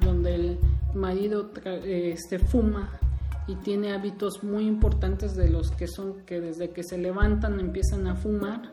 donde 0.00 0.34
el 0.34 0.58
marido 0.94 1.50
este, 1.84 2.38
fuma 2.38 2.98
y 3.46 3.56
tiene 3.56 3.92
hábitos 3.92 4.42
muy 4.42 4.66
importantes 4.66 5.34
de 5.34 5.48
los 5.48 5.70
que 5.70 5.86
son 5.86 6.24
que 6.26 6.40
desde 6.40 6.70
que 6.70 6.82
se 6.82 6.98
levantan 6.98 7.58
empiezan 7.60 8.06
a 8.06 8.14
fumar, 8.14 8.72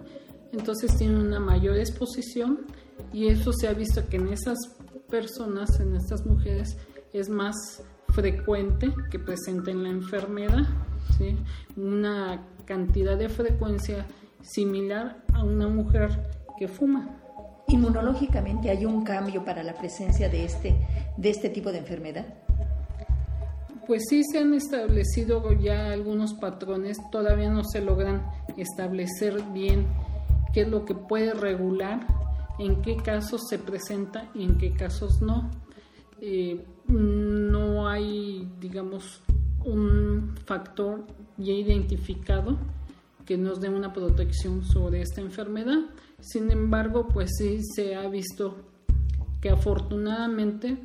entonces 0.51 0.97
tienen 0.97 1.17
una 1.17 1.39
mayor 1.39 1.77
exposición 1.77 2.65
y 3.13 3.27
eso 3.27 3.51
se 3.53 3.67
ha 3.67 3.73
visto 3.73 4.07
que 4.07 4.17
en 4.17 4.29
esas 4.29 4.57
personas, 5.09 5.79
en 5.79 5.95
estas 5.95 6.25
mujeres, 6.25 6.77
es 7.19 7.29
más 7.29 7.83
frecuente 8.09 8.93
que 9.09 9.19
presenten 9.19 9.83
la 9.83 9.89
enfermedad, 9.89 10.65
una 11.75 12.41
cantidad 12.65 13.17
de 13.17 13.29
frecuencia 13.29 14.05
similar 14.41 15.23
a 15.33 15.43
una 15.43 15.67
mujer 15.67 16.09
que 16.57 16.67
fuma 16.67 17.21
inmunológicamente 17.67 18.69
hay 18.69 18.85
un 18.85 19.03
cambio 19.03 19.43
para 19.43 19.63
la 19.63 19.73
presencia 19.73 20.29
de 20.29 20.45
este, 20.45 20.75
de 21.17 21.29
este 21.29 21.49
tipo 21.49 21.71
de 21.71 21.79
enfermedad? 21.79 22.25
Pues 23.87 24.03
sí 24.09 24.23
se 24.23 24.39
han 24.39 24.53
establecido 24.53 25.53
ya 25.53 25.91
algunos 25.91 26.33
patrones, 26.33 26.97
todavía 27.11 27.49
no 27.49 27.63
se 27.63 27.81
logran 27.81 28.25
establecer 28.57 29.41
bien 29.53 29.85
qué 30.53 30.61
es 30.61 30.67
lo 30.67 30.85
que 30.85 30.95
puede 30.95 31.33
regular, 31.33 32.07
en 32.57 32.81
qué 32.81 32.97
casos 32.97 33.47
se 33.49 33.59
presenta 33.59 34.29
y 34.33 34.43
en 34.43 34.57
qué 34.57 34.71
casos 34.71 35.21
no. 35.21 35.51
Eh, 36.19 36.65
no 36.87 37.87
hay, 37.87 38.47
digamos, 38.59 39.21
un 39.63 40.35
factor 40.45 41.05
ya 41.37 41.53
identificado 41.53 42.57
que 43.25 43.37
nos 43.37 43.59
dé 43.59 43.69
una 43.69 43.91
protección 43.91 44.63
sobre 44.63 45.01
esta 45.01 45.21
enfermedad. 45.21 45.79
Sin 46.19 46.51
embargo, 46.51 47.07
pues 47.07 47.31
sí 47.37 47.59
se 47.75 47.95
ha 47.95 48.07
visto 48.07 48.55
que 49.41 49.49
afortunadamente 49.49 50.77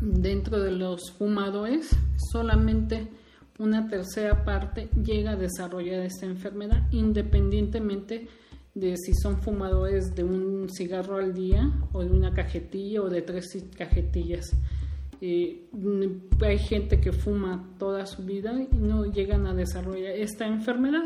dentro 0.00 0.60
de 0.60 0.72
los 0.72 1.10
fumadores 1.12 1.90
solamente 2.32 3.08
una 3.58 3.88
tercera 3.88 4.44
parte 4.44 4.88
llega 5.02 5.32
a 5.32 5.36
desarrollar 5.36 6.00
esta 6.00 6.26
enfermedad 6.26 6.86
independientemente 6.92 8.28
de 8.74 8.96
si 8.96 9.12
son 9.14 9.42
fumadores 9.42 10.14
de 10.14 10.22
un 10.22 10.68
cigarro 10.70 11.16
al 11.16 11.34
día 11.34 11.72
o 11.92 12.04
de 12.04 12.10
una 12.12 12.32
cajetilla 12.32 13.02
o 13.02 13.08
de 13.08 13.22
tres 13.22 13.46
cajetillas. 13.76 14.52
Eh, 15.20 15.68
hay 16.40 16.58
gente 16.58 17.00
que 17.00 17.10
fuma 17.10 17.74
toda 17.78 18.06
su 18.06 18.22
vida 18.22 18.52
y 18.70 18.76
no 18.76 19.04
llegan 19.04 19.46
a 19.46 19.54
desarrollar 19.54 20.12
esta 20.12 20.46
enfermedad, 20.46 21.04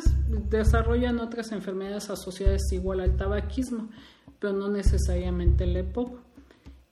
desarrollan 0.51 1.19
otras 1.19 1.51
enfermedades 1.53 2.11
asociadas 2.11 2.61
igual 2.73 3.01
al 3.01 3.17
tabaquismo, 3.17 3.89
pero 4.39 4.53
no 4.53 4.69
necesariamente 4.69 5.65
el 5.65 5.77
EPOC. 5.77 6.19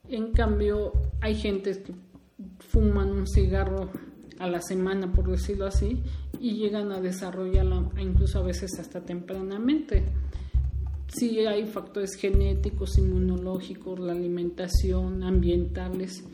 En 0.08 0.32
cambio, 0.32 0.92
hay 1.20 1.34
gente 1.34 1.82
que 1.82 1.92
fuman 2.58 3.10
un 3.10 3.26
cigarro 3.26 3.90
a 4.38 4.48
la 4.48 4.62
semana, 4.62 5.12
por 5.12 5.30
decirlo 5.30 5.66
así, 5.66 6.02
y 6.40 6.54
llegan 6.54 6.90
a 6.90 7.00
desarrollarla 7.00 7.90
incluso 8.00 8.38
a 8.38 8.42
veces 8.42 8.70
hasta 8.80 9.02
tempranamente. 9.04 10.04
Sí 11.08 11.40
hay 11.40 11.66
factores 11.66 12.14
genéticos, 12.14 12.96
inmunológicos, 12.96 14.00
la 14.00 14.12
alimentación, 14.12 15.22
ambientales, 15.22 16.24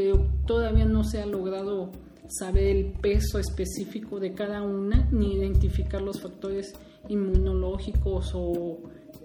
pero 0.00 0.26
todavía 0.46 0.86
no 0.86 1.04
se 1.04 1.20
ha 1.20 1.26
logrado 1.26 1.90
saber 2.26 2.64
el 2.74 2.86
peso 2.86 3.38
específico 3.38 4.18
de 4.18 4.32
cada 4.32 4.62
una 4.62 5.06
ni 5.12 5.34
identificar 5.34 6.00
los 6.00 6.22
factores 6.22 6.72
inmunológicos 7.08 8.32
o 8.34 8.78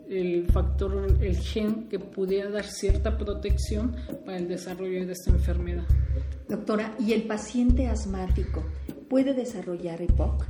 el 0.10 0.46
factor, 0.48 1.08
el 1.22 1.38
gen 1.38 1.88
que 1.88 1.98
pudiera 1.98 2.50
dar 2.50 2.66
cierta 2.66 3.18
protección 3.18 3.96
para 4.26 4.38
el 4.38 4.50
desarrollo 4.50 5.06
de 5.06 5.14
esta 5.14 5.32
enfermedad. 5.32 5.86
Doctora, 6.50 6.94
¿y 7.00 7.14
el 7.14 7.24
paciente 7.24 7.88
asmático 7.88 8.62
puede 9.10 9.34
desarrollar 9.34 10.02
EPOC? 10.02 10.44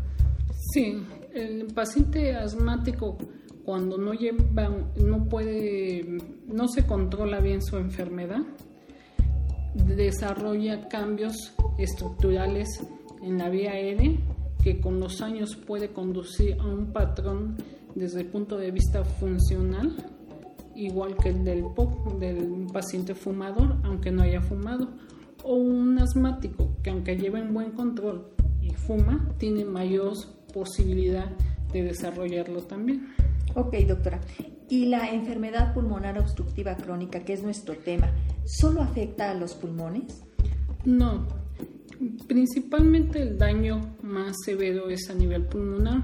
Sí, 0.74 1.04
el 1.36 1.68
paciente 1.68 2.34
asmático 2.34 3.16
cuando 3.64 4.00
no 4.00 4.14
lleva, 4.14 4.70
no 4.96 5.26
puede, 5.30 6.18
no 6.48 6.68
se 6.68 6.84
controla 6.88 7.42
bien 7.42 7.62
su 7.62 7.78
enfermedad, 7.78 8.42
desarrolla 9.76 10.88
cambios 10.88 11.54
estructurales 11.78 12.68
en 13.22 13.38
la 13.38 13.50
vía 13.50 13.72
aérea 13.72 14.12
que 14.64 14.80
con 14.80 15.00
los 15.00 15.22
años 15.22 15.56
puede 15.56 15.90
conducir 15.90 16.58
a 16.60 16.66
un 16.66 16.92
patrón 16.92 17.58
desde 17.94 18.22
el 18.22 18.28
punto 18.28 18.58
de 18.58 18.72
vista 18.72 19.04
funcional 19.04 19.96
igual 20.76 21.16
que 21.18 21.30
el 21.30 21.44
del, 21.44 21.66
del 22.20 22.68
paciente 22.72 23.16
fumador, 23.16 23.78
aunque 23.84 24.12
no 24.12 24.24
haya 24.24 24.42
fumado, 24.42 24.90
o 25.44 25.56
un 25.56 25.98
asmático 26.00 26.76
que 26.84 26.90
aunque 26.90 27.16
lleve 27.16 27.42
un 27.42 27.54
buen 27.54 27.72
control 27.72 28.28
y 28.62 28.72
fuma, 28.72 29.30
tiene 29.38 29.64
mayor 29.64 30.14
posibilidad 30.54 31.32
de 31.72 31.84
desarrollarlo 31.84 32.62
también. 32.64 33.08
Ok, 33.56 33.76
doctora. 33.88 34.20
¿Y 34.68 34.86
la 34.86 35.12
enfermedad 35.12 35.74
pulmonar 35.74 36.18
obstructiva 36.18 36.76
crónica, 36.76 37.20
que 37.20 37.34
es 37.34 37.44
nuestro 37.44 37.76
tema, 37.76 38.12
solo 38.46 38.82
afecta 38.82 39.32
a 39.32 39.34
los 39.34 39.54
pulmones? 39.56 40.24
No, 40.86 41.28
principalmente 42.28 43.22
el 43.22 43.38
daño 43.38 43.96
más 44.02 44.36
severo 44.46 44.90
es 44.90 45.10
a 45.10 45.14
nivel 45.14 45.44
pulmonar, 45.46 46.04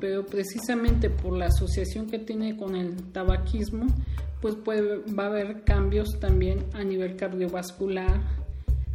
pero 0.00 0.24
precisamente 0.24 1.10
por 1.10 1.36
la 1.36 1.46
asociación 1.46 2.06
que 2.06 2.18
tiene 2.18 2.56
con 2.56 2.76
el 2.76 2.94
tabaquismo, 3.12 3.86
pues 4.40 4.54
puede, 4.56 4.98
va 5.12 5.24
a 5.24 5.28
haber 5.28 5.64
cambios 5.64 6.20
también 6.20 6.64
a 6.74 6.84
nivel 6.84 7.16
cardiovascular, 7.16 8.20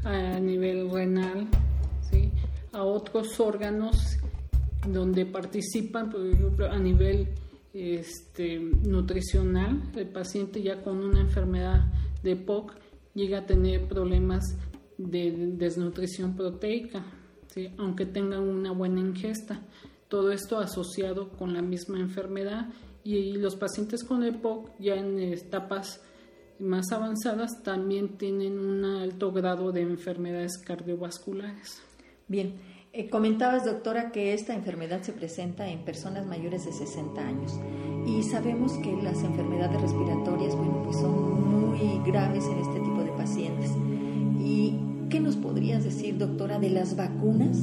a 0.03 0.39
nivel 0.39 0.89
renal, 0.89 1.47
a 2.71 2.83
otros 2.83 3.39
órganos 3.39 4.17
donde 4.87 5.25
participan, 5.25 6.09
por 6.09 6.25
ejemplo, 6.25 6.71
a 6.71 6.77
nivel 6.77 7.29
este, 7.73 8.59
nutricional, 8.59 9.81
el 9.95 10.07
paciente 10.07 10.61
ya 10.61 10.81
con 10.81 11.03
una 11.03 11.19
enfermedad 11.19 11.91
de 12.23 12.35
POC 12.35 12.73
llega 13.13 13.39
a 13.39 13.45
tener 13.45 13.87
problemas 13.87 14.57
de 14.97 15.31
desnutrición 15.57 16.35
proteica, 16.35 17.03
¿sí? 17.47 17.69
aunque 17.77 18.05
tengan 18.05 18.41
una 18.41 18.71
buena 18.71 18.99
ingesta. 18.99 19.61
Todo 20.07 20.31
esto 20.31 20.57
asociado 20.57 21.29
con 21.29 21.53
la 21.53 21.61
misma 21.61 21.99
enfermedad 21.99 22.69
y 23.03 23.33
los 23.33 23.55
pacientes 23.55 24.03
con 24.03 24.23
EPOC 24.23 24.71
ya 24.79 24.95
en 24.95 25.19
etapas 25.19 26.01
más 26.59 26.91
avanzadas 26.91 27.63
también 27.63 28.17
tienen 28.17 28.59
un 28.59 28.83
alto 28.83 29.31
grado 29.31 29.71
de 29.71 29.81
enfermedades 29.81 30.57
cardiovasculares. 30.57 31.81
Bien, 32.27 32.55
eh, 32.91 33.09
comentabas, 33.09 33.65
doctora, 33.65 34.11
que 34.11 34.33
esta 34.33 34.53
enfermedad 34.53 35.01
se 35.03 35.13
presenta 35.13 35.69
en 35.69 35.85
personas 35.85 36.25
mayores 36.25 36.65
de 36.65 36.73
60 36.73 37.21
años 37.21 37.53
y 38.17 38.23
sabemos 38.23 38.73
que 38.73 38.95
las 39.01 39.23
enfermedades 39.23 39.81
respiratorias, 39.81 40.55
bueno, 40.55 40.81
pues 40.83 40.97
son 40.97 41.67
muy 41.69 42.01
graves 42.05 42.45
en 42.45 42.59
este 42.59 42.79
tipo 42.79 43.03
de 43.03 43.11
pacientes. 43.11 43.71
¿Y 44.39 44.73
qué 45.09 45.19
nos 45.19 45.35
podrías 45.35 45.83
decir, 45.83 46.17
doctora, 46.17 46.59
de 46.59 46.69
las 46.69 46.95
vacunas 46.95 47.57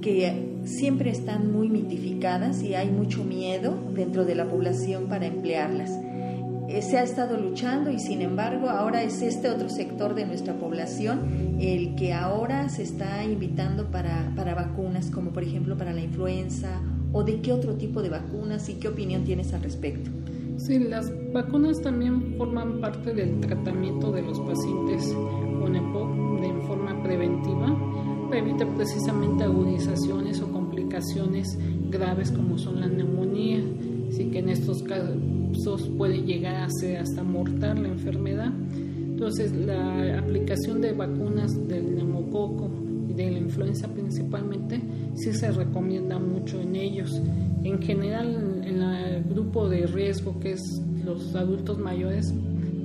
que 0.00 0.58
siempre 0.64 1.10
están 1.10 1.52
muy 1.52 1.68
mitificadas 1.68 2.62
y 2.62 2.74
hay 2.74 2.90
mucho 2.90 3.24
miedo 3.24 3.74
dentro 3.94 4.24
de 4.24 4.34
la 4.34 4.48
población 4.48 5.06
para 5.06 5.26
emplearlas? 5.26 5.90
Eh, 6.68 6.82
se 6.82 6.98
ha 6.98 7.02
estado 7.04 7.38
luchando 7.38 7.90
y 7.90 8.00
sin 8.00 8.22
embargo 8.22 8.68
ahora 8.68 9.02
es 9.02 9.22
este 9.22 9.48
otro 9.50 9.68
sector 9.68 10.16
de 10.16 10.26
nuestra 10.26 10.54
población 10.54 11.56
el 11.60 11.94
que 11.94 12.12
ahora 12.12 12.68
se 12.68 12.82
está 12.82 13.24
invitando 13.24 13.88
para, 13.92 14.32
para 14.34 14.56
vacunas, 14.56 15.10
como 15.10 15.30
por 15.30 15.44
ejemplo 15.44 15.76
para 15.78 15.92
la 15.92 16.00
influenza 16.00 16.80
o 17.16 17.24
de 17.24 17.40
qué 17.40 17.50
otro 17.50 17.72
tipo 17.76 18.02
de 18.02 18.10
vacunas 18.10 18.68
y 18.68 18.74
qué 18.74 18.88
opinión 18.88 19.24
tienes 19.24 19.54
al 19.54 19.62
respecto. 19.62 20.10
Sí, 20.58 20.78
las 20.78 21.10
vacunas 21.32 21.80
también 21.80 22.34
forman 22.36 22.78
parte 22.78 23.14
del 23.14 23.40
tratamiento 23.40 24.12
de 24.12 24.20
los 24.20 24.38
pacientes 24.40 25.14
con 25.58 25.74
EPOC 25.74 26.40
de 26.42 26.66
forma 26.66 27.02
preventiva 27.02 27.74
para 28.28 28.38
evitar 28.38 28.68
precisamente 28.74 29.44
agudizaciones 29.44 30.42
o 30.42 30.52
complicaciones 30.52 31.58
graves 31.88 32.30
como 32.32 32.58
son 32.58 32.80
la 32.80 32.86
neumonía, 32.86 33.64
así 34.10 34.26
que 34.26 34.40
en 34.40 34.50
estos 34.50 34.82
casos 34.82 35.88
puede 35.96 36.18
llegar 36.20 36.56
a 36.56 36.68
ser 36.68 36.98
hasta 36.98 37.22
mortal 37.22 37.82
la 37.82 37.88
enfermedad. 37.88 38.52
Entonces, 38.74 39.52
la 39.52 40.18
aplicación 40.18 40.82
de 40.82 40.92
vacunas 40.92 41.66
del 41.66 41.96
neumococo 41.96 42.85
de 43.16 43.30
la 43.30 43.38
influenza 43.38 43.88
principalmente 43.88 44.80
sí 45.14 45.32
se 45.32 45.50
recomienda 45.50 46.18
mucho 46.18 46.60
en 46.60 46.76
ellos. 46.76 47.20
En 47.64 47.80
general, 47.80 48.62
en 48.64 48.82
el 48.82 49.24
grupo 49.24 49.68
de 49.68 49.86
riesgo 49.86 50.38
que 50.38 50.52
es 50.52 50.82
los 51.04 51.34
adultos 51.34 51.78
mayores, 51.78 52.32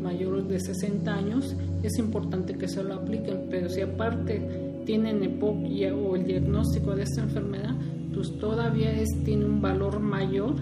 mayores 0.01 0.47
de 0.47 0.59
60 0.59 1.13
años, 1.13 1.55
es 1.83 1.97
importante 1.97 2.53
que 2.55 2.67
se 2.67 2.83
lo 2.83 2.95
apliquen, 2.95 3.47
pero 3.49 3.69
si 3.69 3.81
aparte 3.81 4.41
tienen 4.85 5.23
EPOC 5.23 5.55
o 5.93 6.15
el 6.15 6.25
diagnóstico 6.25 6.95
de 6.95 7.03
esta 7.03 7.21
enfermedad, 7.21 7.75
pues 8.13 8.37
todavía 8.39 8.91
es, 8.93 9.09
tiene 9.23 9.45
un 9.45 9.61
valor 9.61 9.99
mayor 9.99 10.55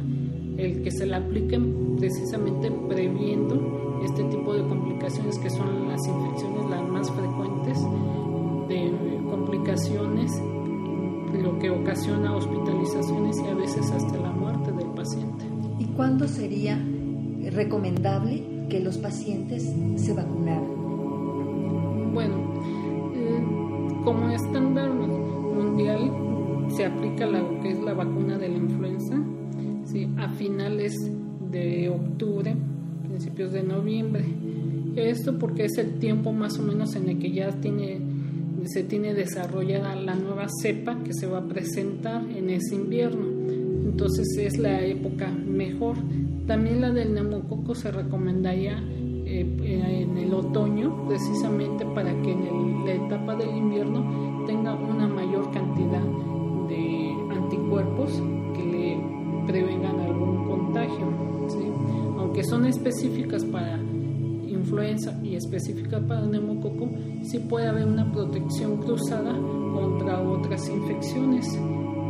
el 0.57 0.81
que 0.83 0.91
se 0.91 1.05
la 1.05 1.17
apliquen 1.17 1.95
precisamente 1.97 2.69
previendo 2.89 3.99
este 4.03 4.23
tipo 4.25 4.53
de 4.53 4.61
complicaciones 4.67 5.37
que 5.39 5.49
son 5.49 5.87
las 5.87 6.05
infecciones 6.07 6.69
las 6.69 6.87
más 6.89 7.11
frecuentes 7.11 7.77
de 8.67 9.18
complicaciones 9.29 10.31
lo 11.41 11.59
que 11.59 11.69
ocasiona 11.69 12.35
hospitalizaciones 12.35 13.37
y 13.39 13.47
a 13.47 13.53
veces 13.53 13.91
hasta 13.91 14.17
la 14.17 14.31
muerte 14.31 14.71
del 14.71 14.87
paciente. 14.87 15.45
¿Y 15.77 15.85
cuándo 15.85 16.27
sería 16.27 16.83
recomendable 17.51 18.43
que 18.69 18.79
los 18.79 18.97
pacientes 18.97 19.71
se 19.95 20.13
vacunaran? 20.13 20.67
Bueno, 22.13 22.35
eh, 23.15 23.43
como 24.03 24.29
estándar 24.29 24.89
mundial 24.91 26.11
se 26.75 26.85
aplica 26.85 27.25
lo 27.25 27.61
que 27.61 27.71
es 27.71 27.79
la 27.79 27.93
vacuna 27.93 28.37
de 28.37 28.49
la 28.49 28.57
influenza 28.57 29.15
a 30.17 30.29
finales 30.29 30.93
de 31.51 31.89
octubre, 31.89 32.55
principios 33.07 33.51
de 33.53 33.63
noviembre. 33.63 34.23
Esto 34.95 35.37
porque 35.39 35.65
es 35.65 35.77
el 35.77 35.97
tiempo 35.99 36.31
más 36.31 36.59
o 36.59 36.63
menos 36.63 36.95
en 36.95 37.09
el 37.09 37.19
que 37.19 37.31
ya 37.31 37.49
tiene, 37.59 37.99
se 38.73 38.83
tiene 38.83 39.13
desarrollada 39.13 39.95
la 39.95 40.15
nueva 40.15 40.47
cepa 40.61 41.01
que 41.03 41.13
se 41.13 41.27
va 41.27 41.39
a 41.39 41.47
presentar 41.47 42.23
en 42.29 42.49
ese 42.49 42.75
invierno. 42.75 43.25
Entonces 43.85 44.27
es 44.37 44.57
la 44.57 44.81
época 44.81 45.27
mejor. 45.29 45.97
También 46.45 46.81
la 46.81 46.91
del 46.91 47.13
neumococo 47.13 47.73
se 47.75 47.91
recomendaría 47.91 48.83
eh, 49.25 50.03
en 50.03 50.17
el 50.17 50.33
otoño, 50.33 51.07
precisamente 51.07 51.85
para 51.85 52.11
que 52.21 52.31
en 52.31 52.85
la 52.85 52.93
etapa 52.93 53.35
del 53.35 53.49
invierno 53.49 54.45
tenga 54.45 54.75
una 54.75 55.07
mayor 55.07 55.51
cantidad 55.51 56.03
de 56.67 57.13
anticuerpos 57.31 58.11
que 58.55 58.65
le 58.65 59.45
prevengan 59.47 59.99
algún 59.99 60.47
contagio. 60.47 61.07
Aunque 62.17 62.43
son 62.43 62.65
específicas 62.65 63.43
para 63.45 63.79
influenza 64.69 65.19
y 65.23 65.35
específicas 65.35 66.03
para 66.03 66.25
neumococo, 66.25 66.89
sí 67.23 67.39
puede 67.39 67.67
haber 67.67 67.85
una 67.85 68.11
protección 68.11 68.77
cruzada 68.77 69.33
contra 69.73 70.21
otras 70.21 70.69
infecciones. 70.69 71.47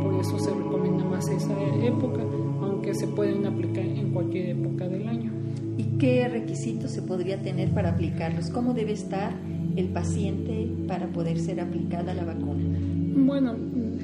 Por 0.02 0.20
eso 0.20 0.38
se 0.38 0.50
recomienda 0.50 1.04
más 1.04 1.26
esa 1.28 1.54
época, 1.82 2.22
aunque 2.60 2.94
se 2.94 3.08
pueden 3.08 3.46
aplicar 3.46 3.84
en 3.84 4.12
cualquier 4.12 4.50
época 4.50 4.88
del 4.88 5.08
año. 5.08 5.32
¿Y 5.78 5.96
qué 5.98 6.28
requisitos 6.28 6.92
se 6.92 7.00
podría 7.00 7.40
tener 7.40 7.70
para 7.70 7.90
aplicarlos? 7.90 8.50
¿Cómo 8.50 8.74
debe 8.74 8.92
estar 8.92 9.32
el 9.76 9.88
paciente 9.88 10.68
para 10.86 11.06
poder 11.08 11.38
ser 11.38 11.60
aplicada 11.60 12.12
la 12.12 12.24
vacuna? 12.24 12.78
Bueno, 13.14 13.56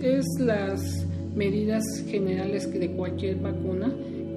es 0.03 0.25
las 0.39 1.07
medidas 1.35 1.85
generales 2.09 2.73
de 2.73 2.93
cualquier 2.93 3.37
vacuna, 3.41 3.93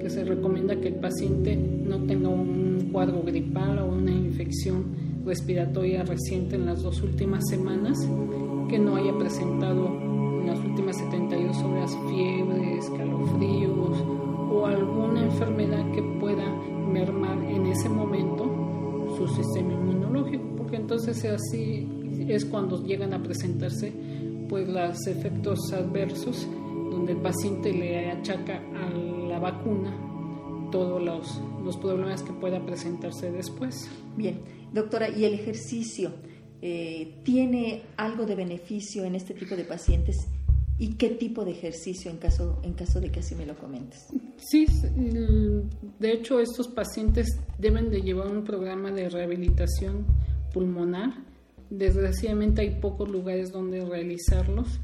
que 0.09 0.15
se 0.15 0.23
recomienda 0.23 0.75
que 0.81 0.87
el 0.87 0.95
paciente 0.95 1.55
no 1.55 2.03
tenga 2.05 2.29
un 2.29 2.89
cuadro 2.91 3.21
gripal 3.21 3.77
o 3.77 3.93
una 3.93 4.11
infección 4.11 4.85
respiratoria 5.23 6.03
reciente 6.03 6.55
en 6.55 6.65
las 6.65 6.81
dos 6.81 7.03
últimas 7.03 7.47
semanas, 7.47 7.95
que 8.67 8.79
no 8.79 8.95
haya 8.95 9.15
presentado 9.17 9.87
en 9.87 10.47
las 10.47 10.59
últimas 10.65 10.97
72 10.97 11.57
horas 11.57 11.95
fiebres, 12.09 12.85
escalofríos 12.85 14.03
o 14.51 14.65
alguna 14.65 15.25
enfermedad 15.25 15.91
que 15.91 16.01
pueda 16.19 16.43
mermar 16.91 17.37
en 17.43 17.67
ese 17.67 17.87
momento 17.87 19.13
su 19.15 19.27
sistema 19.27 19.73
inmunológico, 19.73 20.43
porque 20.57 20.77
entonces 20.77 21.23
así 21.25 21.87
es 22.27 22.45
cuando 22.45 22.83
llegan 22.83 23.13
a 23.13 23.21
presentarse 23.21 23.93
pues 24.47 24.67
los 24.67 25.05
efectos 25.05 25.71
adversos 25.71 26.47
donde 26.89 27.11
el 27.11 27.19
paciente 27.19 27.71
le 27.71 28.09
achaca 28.11 28.55
a 28.75 29.08
la 29.39 29.51
vacuna 29.51 29.91
todos 30.71 31.01
los, 31.01 31.41
los 31.63 31.77
problemas 31.77 32.21
que 32.23 32.33
pueda 32.33 32.63
presentarse 32.63 33.31
después. 33.31 33.89
Bien, 34.15 34.39
doctora, 34.73 35.09
¿y 35.09 35.25
el 35.25 35.33
ejercicio 35.33 36.11
eh, 36.61 37.15
tiene 37.23 37.83
algo 37.97 38.25
de 38.25 38.35
beneficio 38.35 39.03
en 39.05 39.15
este 39.15 39.33
tipo 39.33 39.55
de 39.55 39.63
pacientes? 39.63 40.27
¿Y 40.77 40.93
qué 40.93 41.09
tipo 41.09 41.43
de 41.43 41.51
ejercicio 41.51 42.09
en 42.09 42.17
caso, 42.17 42.59
en 42.63 42.73
caso 42.73 43.01
de 43.01 43.11
que 43.11 43.19
así 43.19 43.35
me 43.35 43.45
lo 43.45 43.57
comentes? 43.57 44.07
Sí, 44.37 44.65
de 45.99 46.11
hecho 46.11 46.39
estos 46.39 46.69
pacientes 46.69 47.37
deben 47.57 47.89
de 47.89 48.01
llevar 48.01 48.27
un 48.27 48.43
programa 48.43 48.91
de 48.91 49.09
rehabilitación 49.09 50.05
pulmonar. 50.53 51.13
Desgraciadamente 51.69 52.61
hay 52.61 52.79
pocos 52.79 53.09
lugares 53.09 53.51
donde 53.51 53.83
realizarlos 53.83 54.79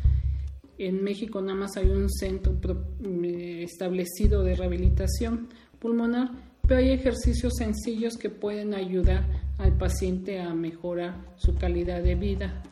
en 0.77 1.03
México 1.03 1.41
nada 1.41 1.57
más 1.57 1.77
hay 1.77 1.89
un 1.89 2.09
centro 2.09 2.57
eh, 3.03 3.63
establecido 3.63 4.43
de 4.43 4.55
rehabilitación 4.55 5.47
pulmonar, 5.79 6.31
pero 6.67 6.79
hay 6.79 6.91
ejercicios 6.91 7.53
sencillos 7.57 8.17
que 8.17 8.29
pueden 8.29 8.73
ayudar 8.73 9.25
al 9.57 9.77
paciente 9.77 10.41
a 10.41 10.53
mejorar 10.53 11.15
su 11.37 11.55
calidad 11.55 12.01
de 12.01 12.15
vida. 12.15 12.63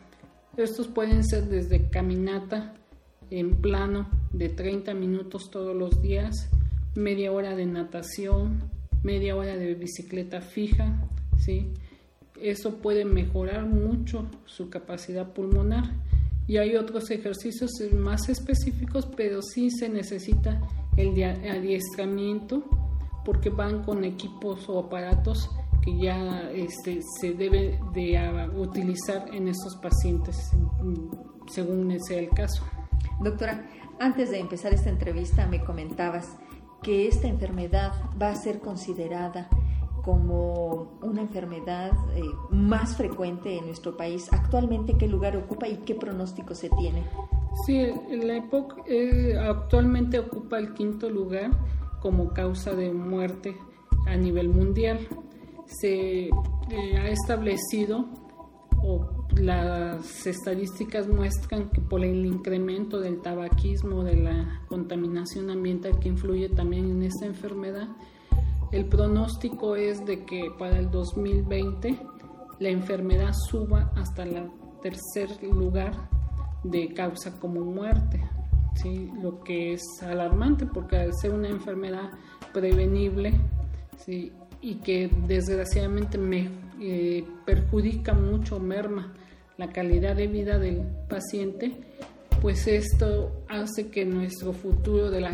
Estos 0.57 0.87
pueden 0.87 1.23
ser 1.23 1.45
desde 1.45 1.89
caminata 1.89 2.73
en 3.29 3.61
plano 3.61 4.09
de 4.31 4.49
30 4.49 4.93
minutos 4.93 5.49
todos 5.49 5.75
los 5.75 6.01
días, 6.01 6.49
media 6.95 7.31
hora 7.31 7.55
de 7.55 7.65
natación, 7.65 8.69
media 9.03 9.35
hora 9.35 9.55
de 9.55 9.73
bicicleta 9.75 10.41
fija, 10.41 11.07
¿sí? 11.37 11.71
Eso 12.39 12.77
puede 12.77 13.05
mejorar 13.05 13.65
mucho 13.65 14.27
su 14.45 14.69
capacidad 14.69 15.33
pulmonar 15.33 15.85
y 16.47 16.57
hay 16.57 16.75
otros 16.75 17.09
ejercicios 17.11 17.71
más 17.93 18.29
específicos, 18.29 19.07
pero 19.15 19.41
sí 19.41 19.69
se 19.71 19.89
necesita 19.89 20.61
el 20.97 21.11
adiestramiento 21.23 22.63
porque 23.25 23.49
van 23.49 23.83
con 23.83 24.03
equipos 24.03 24.67
o 24.67 24.79
aparatos 24.79 25.49
que 25.81 25.97
ya 25.97 26.49
este, 26.51 27.01
se 27.19 27.33
debe 27.33 27.79
de 27.93 28.17
ah, 28.17 28.49
utilizar 28.55 29.33
en 29.33 29.47
estos 29.47 29.75
pacientes 29.77 30.51
según 31.49 31.97
sea 32.01 32.19
el 32.19 32.29
caso. 32.29 32.63
Doctora, 33.21 33.69
antes 33.99 34.31
de 34.31 34.39
empezar 34.39 34.73
esta 34.73 34.89
entrevista 34.89 35.47
me 35.47 35.63
comentabas 35.63 36.27
que 36.81 37.07
esta 37.07 37.27
enfermedad 37.27 37.93
va 38.21 38.29
a 38.29 38.35
ser 38.35 38.59
considerada 38.59 39.49
como 40.03 40.97
una 41.01 41.21
enfermedad 41.21 41.91
eh, 42.15 42.21
más 42.51 42.97
frecuente 42.97 43.57
en 43.57 43.65
nuestro 43.65 43.95
país. 43.95 44.27
Actualmente, 44.31 44.95
¿qué 44.97 45.07
lugar 45.07 45.37
ocupa 45.37 45.67
y 45.67 45.77
qué 45.77 45.95
pronóstico 45.95 46.53
se 46.53 46.69
tiene? 46.69 47.03
Sí, 47.65 47.87
la 48.09 48.37
EPOC 48.37 48.83
eh, 48.87 49.37
actualmente 49.39 50.19
ocupa 50.19 50.59
el 50.59 50.73
quinto 50.73 51.09
lugar 51.09 51.51
como 52.01 52.33
causa 52.33 52.73
de 52.73 52.91
muerte 52.91 53.55
a 54.05 54.15
nivel 54.17 54.49
mundial. 54.49 55.07
Se 55.65 56.25
eh, 56.25 56.97
ha 56.97 57.07
establecido 57.07 58.05
o 58.83 59.07
las 59.37 60.27
estadísticas 60.27 61.07
muestran 61.07 61.69
que 61.69 61.79
por 61.79 62.03
el 62.03 62.25
incremento 62.25 62.99
del 62.99 63.21
tabaquismo, 63.21 64.03
de 64.03 64.17
la 64.17 64.61
contaminación 64.67 65.49
ambiental 65.49 65.97
que 65.99 66.09
influye 66.09 66.49
también 66.49 66.89
en 66.89 67.03
esta 67.03 67.25
enfermedad, 67.25 67.87
el 68.73 68.85
pronóstico 68.85 69.75
es 69.75 70.03
de 70.03 70.25
que 70.25 70.51
para 70.57 70.79
el 70.79 70.89
2020 70.89 71.95
la 72.57 72.69
enfermedad 72.69 73.31
suba 73.49 73.91
hasta 73.95 74.23
el 74.23 74.49
tercer 74.81 75.29
lugar 75.43 76.09
de 76.63 76.91
causa 76.91 77.39
como 77.39 77.61
muerte, 77.61 78.19
¿sí? 78.75 79.11
lo 79.21 79.43
que 79.43 79.73
es 79.73 79.83
alarmante 80.01 80.65
porque 80.65 80.97
al 80.97 81.13
ser 81.13 81.33
una 81.33 81.49
enfermedad 81.49 82.09
prevenible 82.51 83.33
¿sí? 84.03 84.31
y 84.59 84.75
que 84.75 85.07
desgraciadamente 85.27 86.17
me 86.17 86.49
eh, 86.81 87.23
perjudica 87.45 88.15
mucho, 88.15 88.59
merma 88.59 89.13
la 89.57 89.71
calidad 89.71 90.15
de 90.15 90.25
vida 90.25 90.57
del 90.57 90.81
paciente, 91.07 91.75
pues 92.41 92.65
esto 92.65 93.43
hace 93.47 93.91
que 93.91 94.03
nuestro 94.03 94.51
futuro 94.51 95.11
de 95.11 95.21
la 95.21 95.33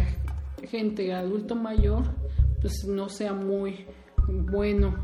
gente 0.70 1.14
adulto 1.14 1.56
mayor 1.56 2.04
pues 2.62 2.86
no 2.88 3.10
sea 3.10 3.34
muy 3.34 3.86
bueno 4.28 4.96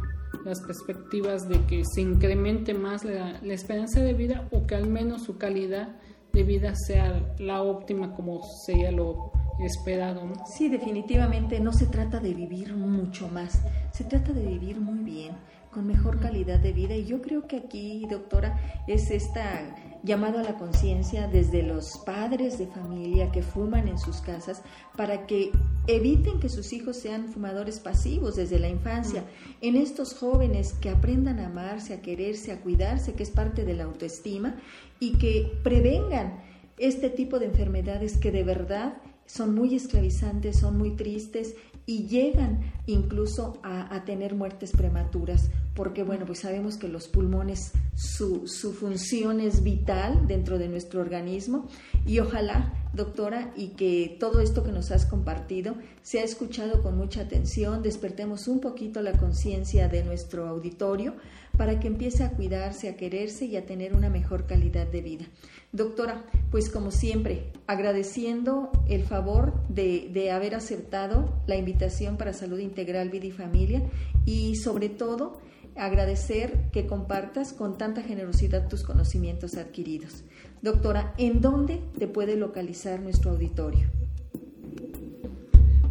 las 0.43 0.61
perspectivas 0.61 1.47
de 1.47 1.65
que 1.65 1.83
se 1.85 2.01
incremente 2.01 2.73
más 2.73 3.03
la, 3.03 3.39
la, 3.41 3.53
esperanza 3.53 4.01
de 4.01 4.13
vida 4.13 4.47
o 4.51 4.67
que 4.67 4.75
al 4.75 4.87
menos 4.87 5.23
su 5.23 5.37
calidad 5.37 5.95
de 6.33 6.43
vida 6.43 6.75
sea 6.75 7.35
la 7.39 7.61
óptima 7.61 8.13
como 8.13 8.43
sería 8.65 8.91
lo 8.91 9.31
esperado. 9.59 10.21
Sí, 10.45 10.69
definitivamente 10.69 11.59
no 11.59 11.71
se 11.71 11.87
trata 11.87 12.19
de 12.19 12.33
vivir 12.33 12.75
mucho 12.75 13.29
más, 13.29 13.61
se 13.91 14.03
trata 14.03 14.33
de 14.33 14.45
vivir 14.45 14.79
muy 14.79 14.99
bien 14.99 15.35
con 15.75 15.87
mejor 15.87 16.19
calidad 16.19 16.59
de 16.59 16.71
vida. 16.71 16.95
Y 16.95 17.05
yo 17.05 17.21
creo 17.21 17.47
que 17.47 17.57
aquí, 17.57 18.07
doctora, 18.09 18.57
es 18.87 19.11
esta 19.11 19.75
llamado 20.03 20.39
a 20.39 20.43
la 20.43 20.55
conciencia 20.55 21.27
desde 21.27 21.63
los 21.63 21.97
padres 22.05 22.57
de 22.57 22.67
familia 22.67 23.31
que 23.31 23.41
fuman 23.41 23.87
en 23.87 23.97
sus 23.97 24.21
casas 24.21 24.61
para 24.95 25.25
que 25.25 25.51
eviten 25.87 26.39
que 26.39 26.49
sus 26.49 26.73
hijos 26.73 26.97
sean 26.97 27.27
fumadores 27.27 27.79
pasivos 27.79 28.35
desde 28.35 28.59
la 28.59 28.69
infancia. 28.69 29.23
En 29.61 29.75
estos 29.75 30.13
jóvenes 30.13 30.73
que 30.73 30.89
aprendan 30.89 31.39
a 31.39 31.47
amarse, 31.47 31.93
a 31.93 32.01
quererse, 32.01 32.51
a 32.51 32.61
cuidarse, 32.61 33.13
que 33.13 33.23
es 33.23 33.29
parte 33.29 33.65
de 33.65 33.73
la 33.73 33.83
autoestima, 33.83 34.55
y 34.99 35.13
que 35.17 35.51
prevengan 35.63 36.41
este 36.77 37.09
tipo 37.09 37.39
de 37.39 37.45
enfermedades 37.47 38.17
que 38.17 38.31
de 38.31 38.43
verdad 38.43 38.97
son 39.25 39.55
muy 39.55 39.75
esclavizantes, 39.75 40.59
son 40.59 40.77
muy 40.77 40.91
tristes 40.91 41.55
y 41.87 42.07
llegan 42.07 42.73
incluso 42.87 43.59
a, 43.63 44.03
tener 44.05 44.35
muertes 44.35 44.71
prematuras, 44.71 45.49
porque 45.75 46.03
bueno, 46.03 46.25
pues 46.25 46.39
sabemos 46.39 46.77
que 46.77 46.87
los 46.87 47.07
pulmones, 47.07 47.73
su, 47.95 48.47
su, 48.47 48.73
función 48.73 49.39
es 49.39 49.63
vital 49.63 50.27
dentro 50.27 50.57
de 50.57 50.67
nuestro 50.67 51.01
organismo 51.01 51.67
y 52.05 52.19
ojalá, 52.19 52.73
doctora, 52.95 53.51
y 53.55 53.69
que 53.69 54.17
todo 54.19 54.39
esto 54.39 54.63
que 54.63 54.71
nos 54.71 54.91
has 54.91 55.05
compartido 55.05 55.75
sea 56.01 56.23
escuchado 56.23 56.81
con 56.81 56.97
mucha 56.97 57.21
atención, 57.21 57.83
despertemos 57.83 58.47
un 58.47 58.59
poquito 58.59 59.01
la 59.01 59.13
conciencia 59.13 59.87
de 59.87 60.03
nuestro 60.03 60.47
auditorio 60.47 61.15
para 61.57 61.79
que 61.79 61.87
empiece 61.87 62.23
a 62.23 62.31
cuidarse, 62.31 62.89
a 62.89 62.95
quererse 62.95 63.45
y 63.45 63.55
a 63.55 63.65
tener 63.65 63.93
una 63.93 64.09
mejor 64.09 64.45
calidad 64.45 64.87
de 64.87 65.01
vida. 65.01 65.25
Doctora, 65.71 66.25
pues 66.51 66.69
como 66.69 66.91
siempre, 66.91 67.51
agradeciendo 67.67 68.71
el 68.87 69.03
favor 69.03 69.53
de, 69.67 70.31
haber 70.31 70.55
aceptado 70.55 71.41
la 71.47 71.57
invitación 71.57 72.17
para 72.17 72.33
Salud 72.33 72.59
Integral 72.59 73.09
Vida 73.09 73.25
y 73.25 73.31
Familia 73.31 73.83
y 74.25 74.55
sobre 74.55 74.89
todo 74.89 75.39
agradecer 75.75 76.69
que 76.71 76.87
compartas 76.87 77.51
con 77.51 77.77
tanta 77.77 78.01
generosidad 78.01 78.69
tus 78.69 78.83
conocimientos 78.83 79.55
adquiridos. 79.55 80.23
Doctora, 80.65 81.13
¿en 81.19 81.41
dónde 81.41 81.79
te 81.99 82.07
puede 82.07 82.35
localizar 82.35 82.99
nuestro 82.99 83.29
auditorio? 83.29 83.85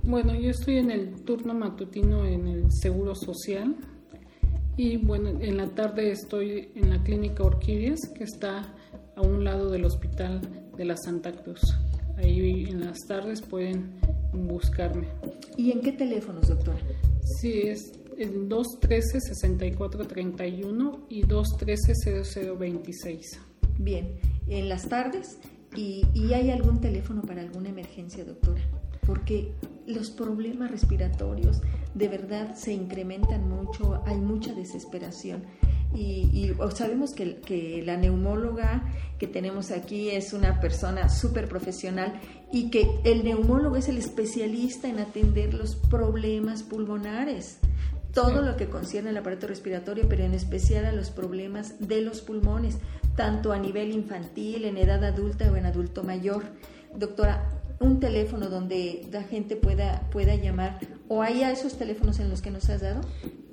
Bueno, 0.02 0.34
yo 0.34 0.50
estoy 0.50 0.78
en 0.78 0.90
el 0.90 1.22
turno 1.22 1.54
matutino 1.54 2.26
en 2.26 2.48
el 2.48 2.72
Seguro 2.72 3.14
Social 3.14 3.76
y 4.76 4.96
bueno, 4.96 5.28
en 5.28 5.58
la 5.58 5.68
tarde 5.68 6.10
estoy 6.10 6.70
en 6.74 6.90
la 6.90 7.00
clínica 7.04 7.44
Orquídeas 7.44 8.00
que 8.18 8.24
está 8.24 8.74
a 9.14 9.22
un 9.22 9.44
lado 9.44 9.70
del 9.70 9.84
Hospital 9.84 10.40
de 10.76 10.84
la 10.84 10.96
Santa 10.96 11.30
Cruz. 11.30 11.60
Ahí 12.16 12.66
en 12.68 12.84
las 12.84 12.98
tardes 13.06 13.42
pueden 13.42 13.92
buscarme. 14.32 15.06
¿Y 15.56 15.70
en 15.70 15.82
qué 15.82 15.92
teléfonos, 15.92 16.48
doctora? 16.48 16.80
Sí, 17.40 17.60
es 17.60 17.92
el 18.18 18.48
213-6431 18.48 20.98
y 21.10 21.22
213-0026. 21.22 23.54
Bien, 23.78 24.16
en 24.48 24.68
las 24.68 24.88
tardes. 24.88 25.38
¿Y, 25.76 26.06
¿Y 26.14 26.34
hay 26.34 26.50
algún 26.50 26.80
teléfono 26.80 27.22
para 27.22 27.40
alguna 27.40 27.68
emergencia, 27.68 28.24
doctora? 28.24 28.62
Porque 29.06 29.52
los 29.87 30.10
problemas 30.10 30.70
respiratorios 30.70 31.60
de 31.94 32.08
verdad 32.08 32.54
se 32.54 32.72
incrementan 32.72 33.48
mucho, 33.48 34.02
hay 34.06 34.18
mucha 34.18 34.54
desesperación 34.54 35.42
y, 35.94 36.52
sabemos 36.74 37.12
que, 37.12 37.82
la 37.87 37.96
neumóloga 37.96 38.82
que 39.18 39.26
tenemos 39.28 39.70
aquí 39.70 40.10
es 40.10 40.32
una 40.32 40.60
persona 40.60 41.08
súper 41.08 41.48
profesional 41.48 42.20
y 42.52 42.70
que 42.70 42.88
el 43.04 43.24
neumólogo 43.24 43.76
es 43.76 43.88
el 43.88 43.98
especialista 43.98 44.88
en 44.88 44.98
atender 44.98 45.54
los 45.54 45.76
problemas 45.76 46.64
pulmonares, 46.64 47.58
todo 48.14 48.42
lo 48.42 48.57
que 48.57 48.68
concierne 48.68 49.11
al 49.11 49.16
aparato 49.16 49.46
respiratorio, 49.46 50.09
pero 50.09 50.24
en 50.24 50.35
especial 50.35 50.87
a 50.87 50.92
los 50.92 51.11
problemas 51.11 51.74
de 51.81 52.00
los 52.00 52.20
pulmones, 52.20 52.79
tanto 53.16 53.53
a 53.53 53.59
nivel 53.59 53.92
infantil, 53.92 54.64
en 54.64 54.79
edad 54.79 55.05
adulta 55.05 55.50
o 55.50 55.57
en 55.57 55.66
adulto 55.66 56.05
mayor. 56.05 56.44
Doctora, 56.96 57.48
un 57.81 58.00
teléfono 58.00 58.48
donde 58.48 59.07
la 59.11 59.24
gente 59.24 59.57
pueda, 59.57 60.09
pueda 60.11 60.37
llamar 60.37 60.79
o 61.09 61.22
hay 61.22 61.42
a 61.42 61.50
esos 61.50 61.77
teléfonos 61.77 62.20
en 62.20 62.31
los 62.31 62.40
que 62.40 62.50
nos 62.50 62.70
has 62.70 62.81
dado? 62.81 63.03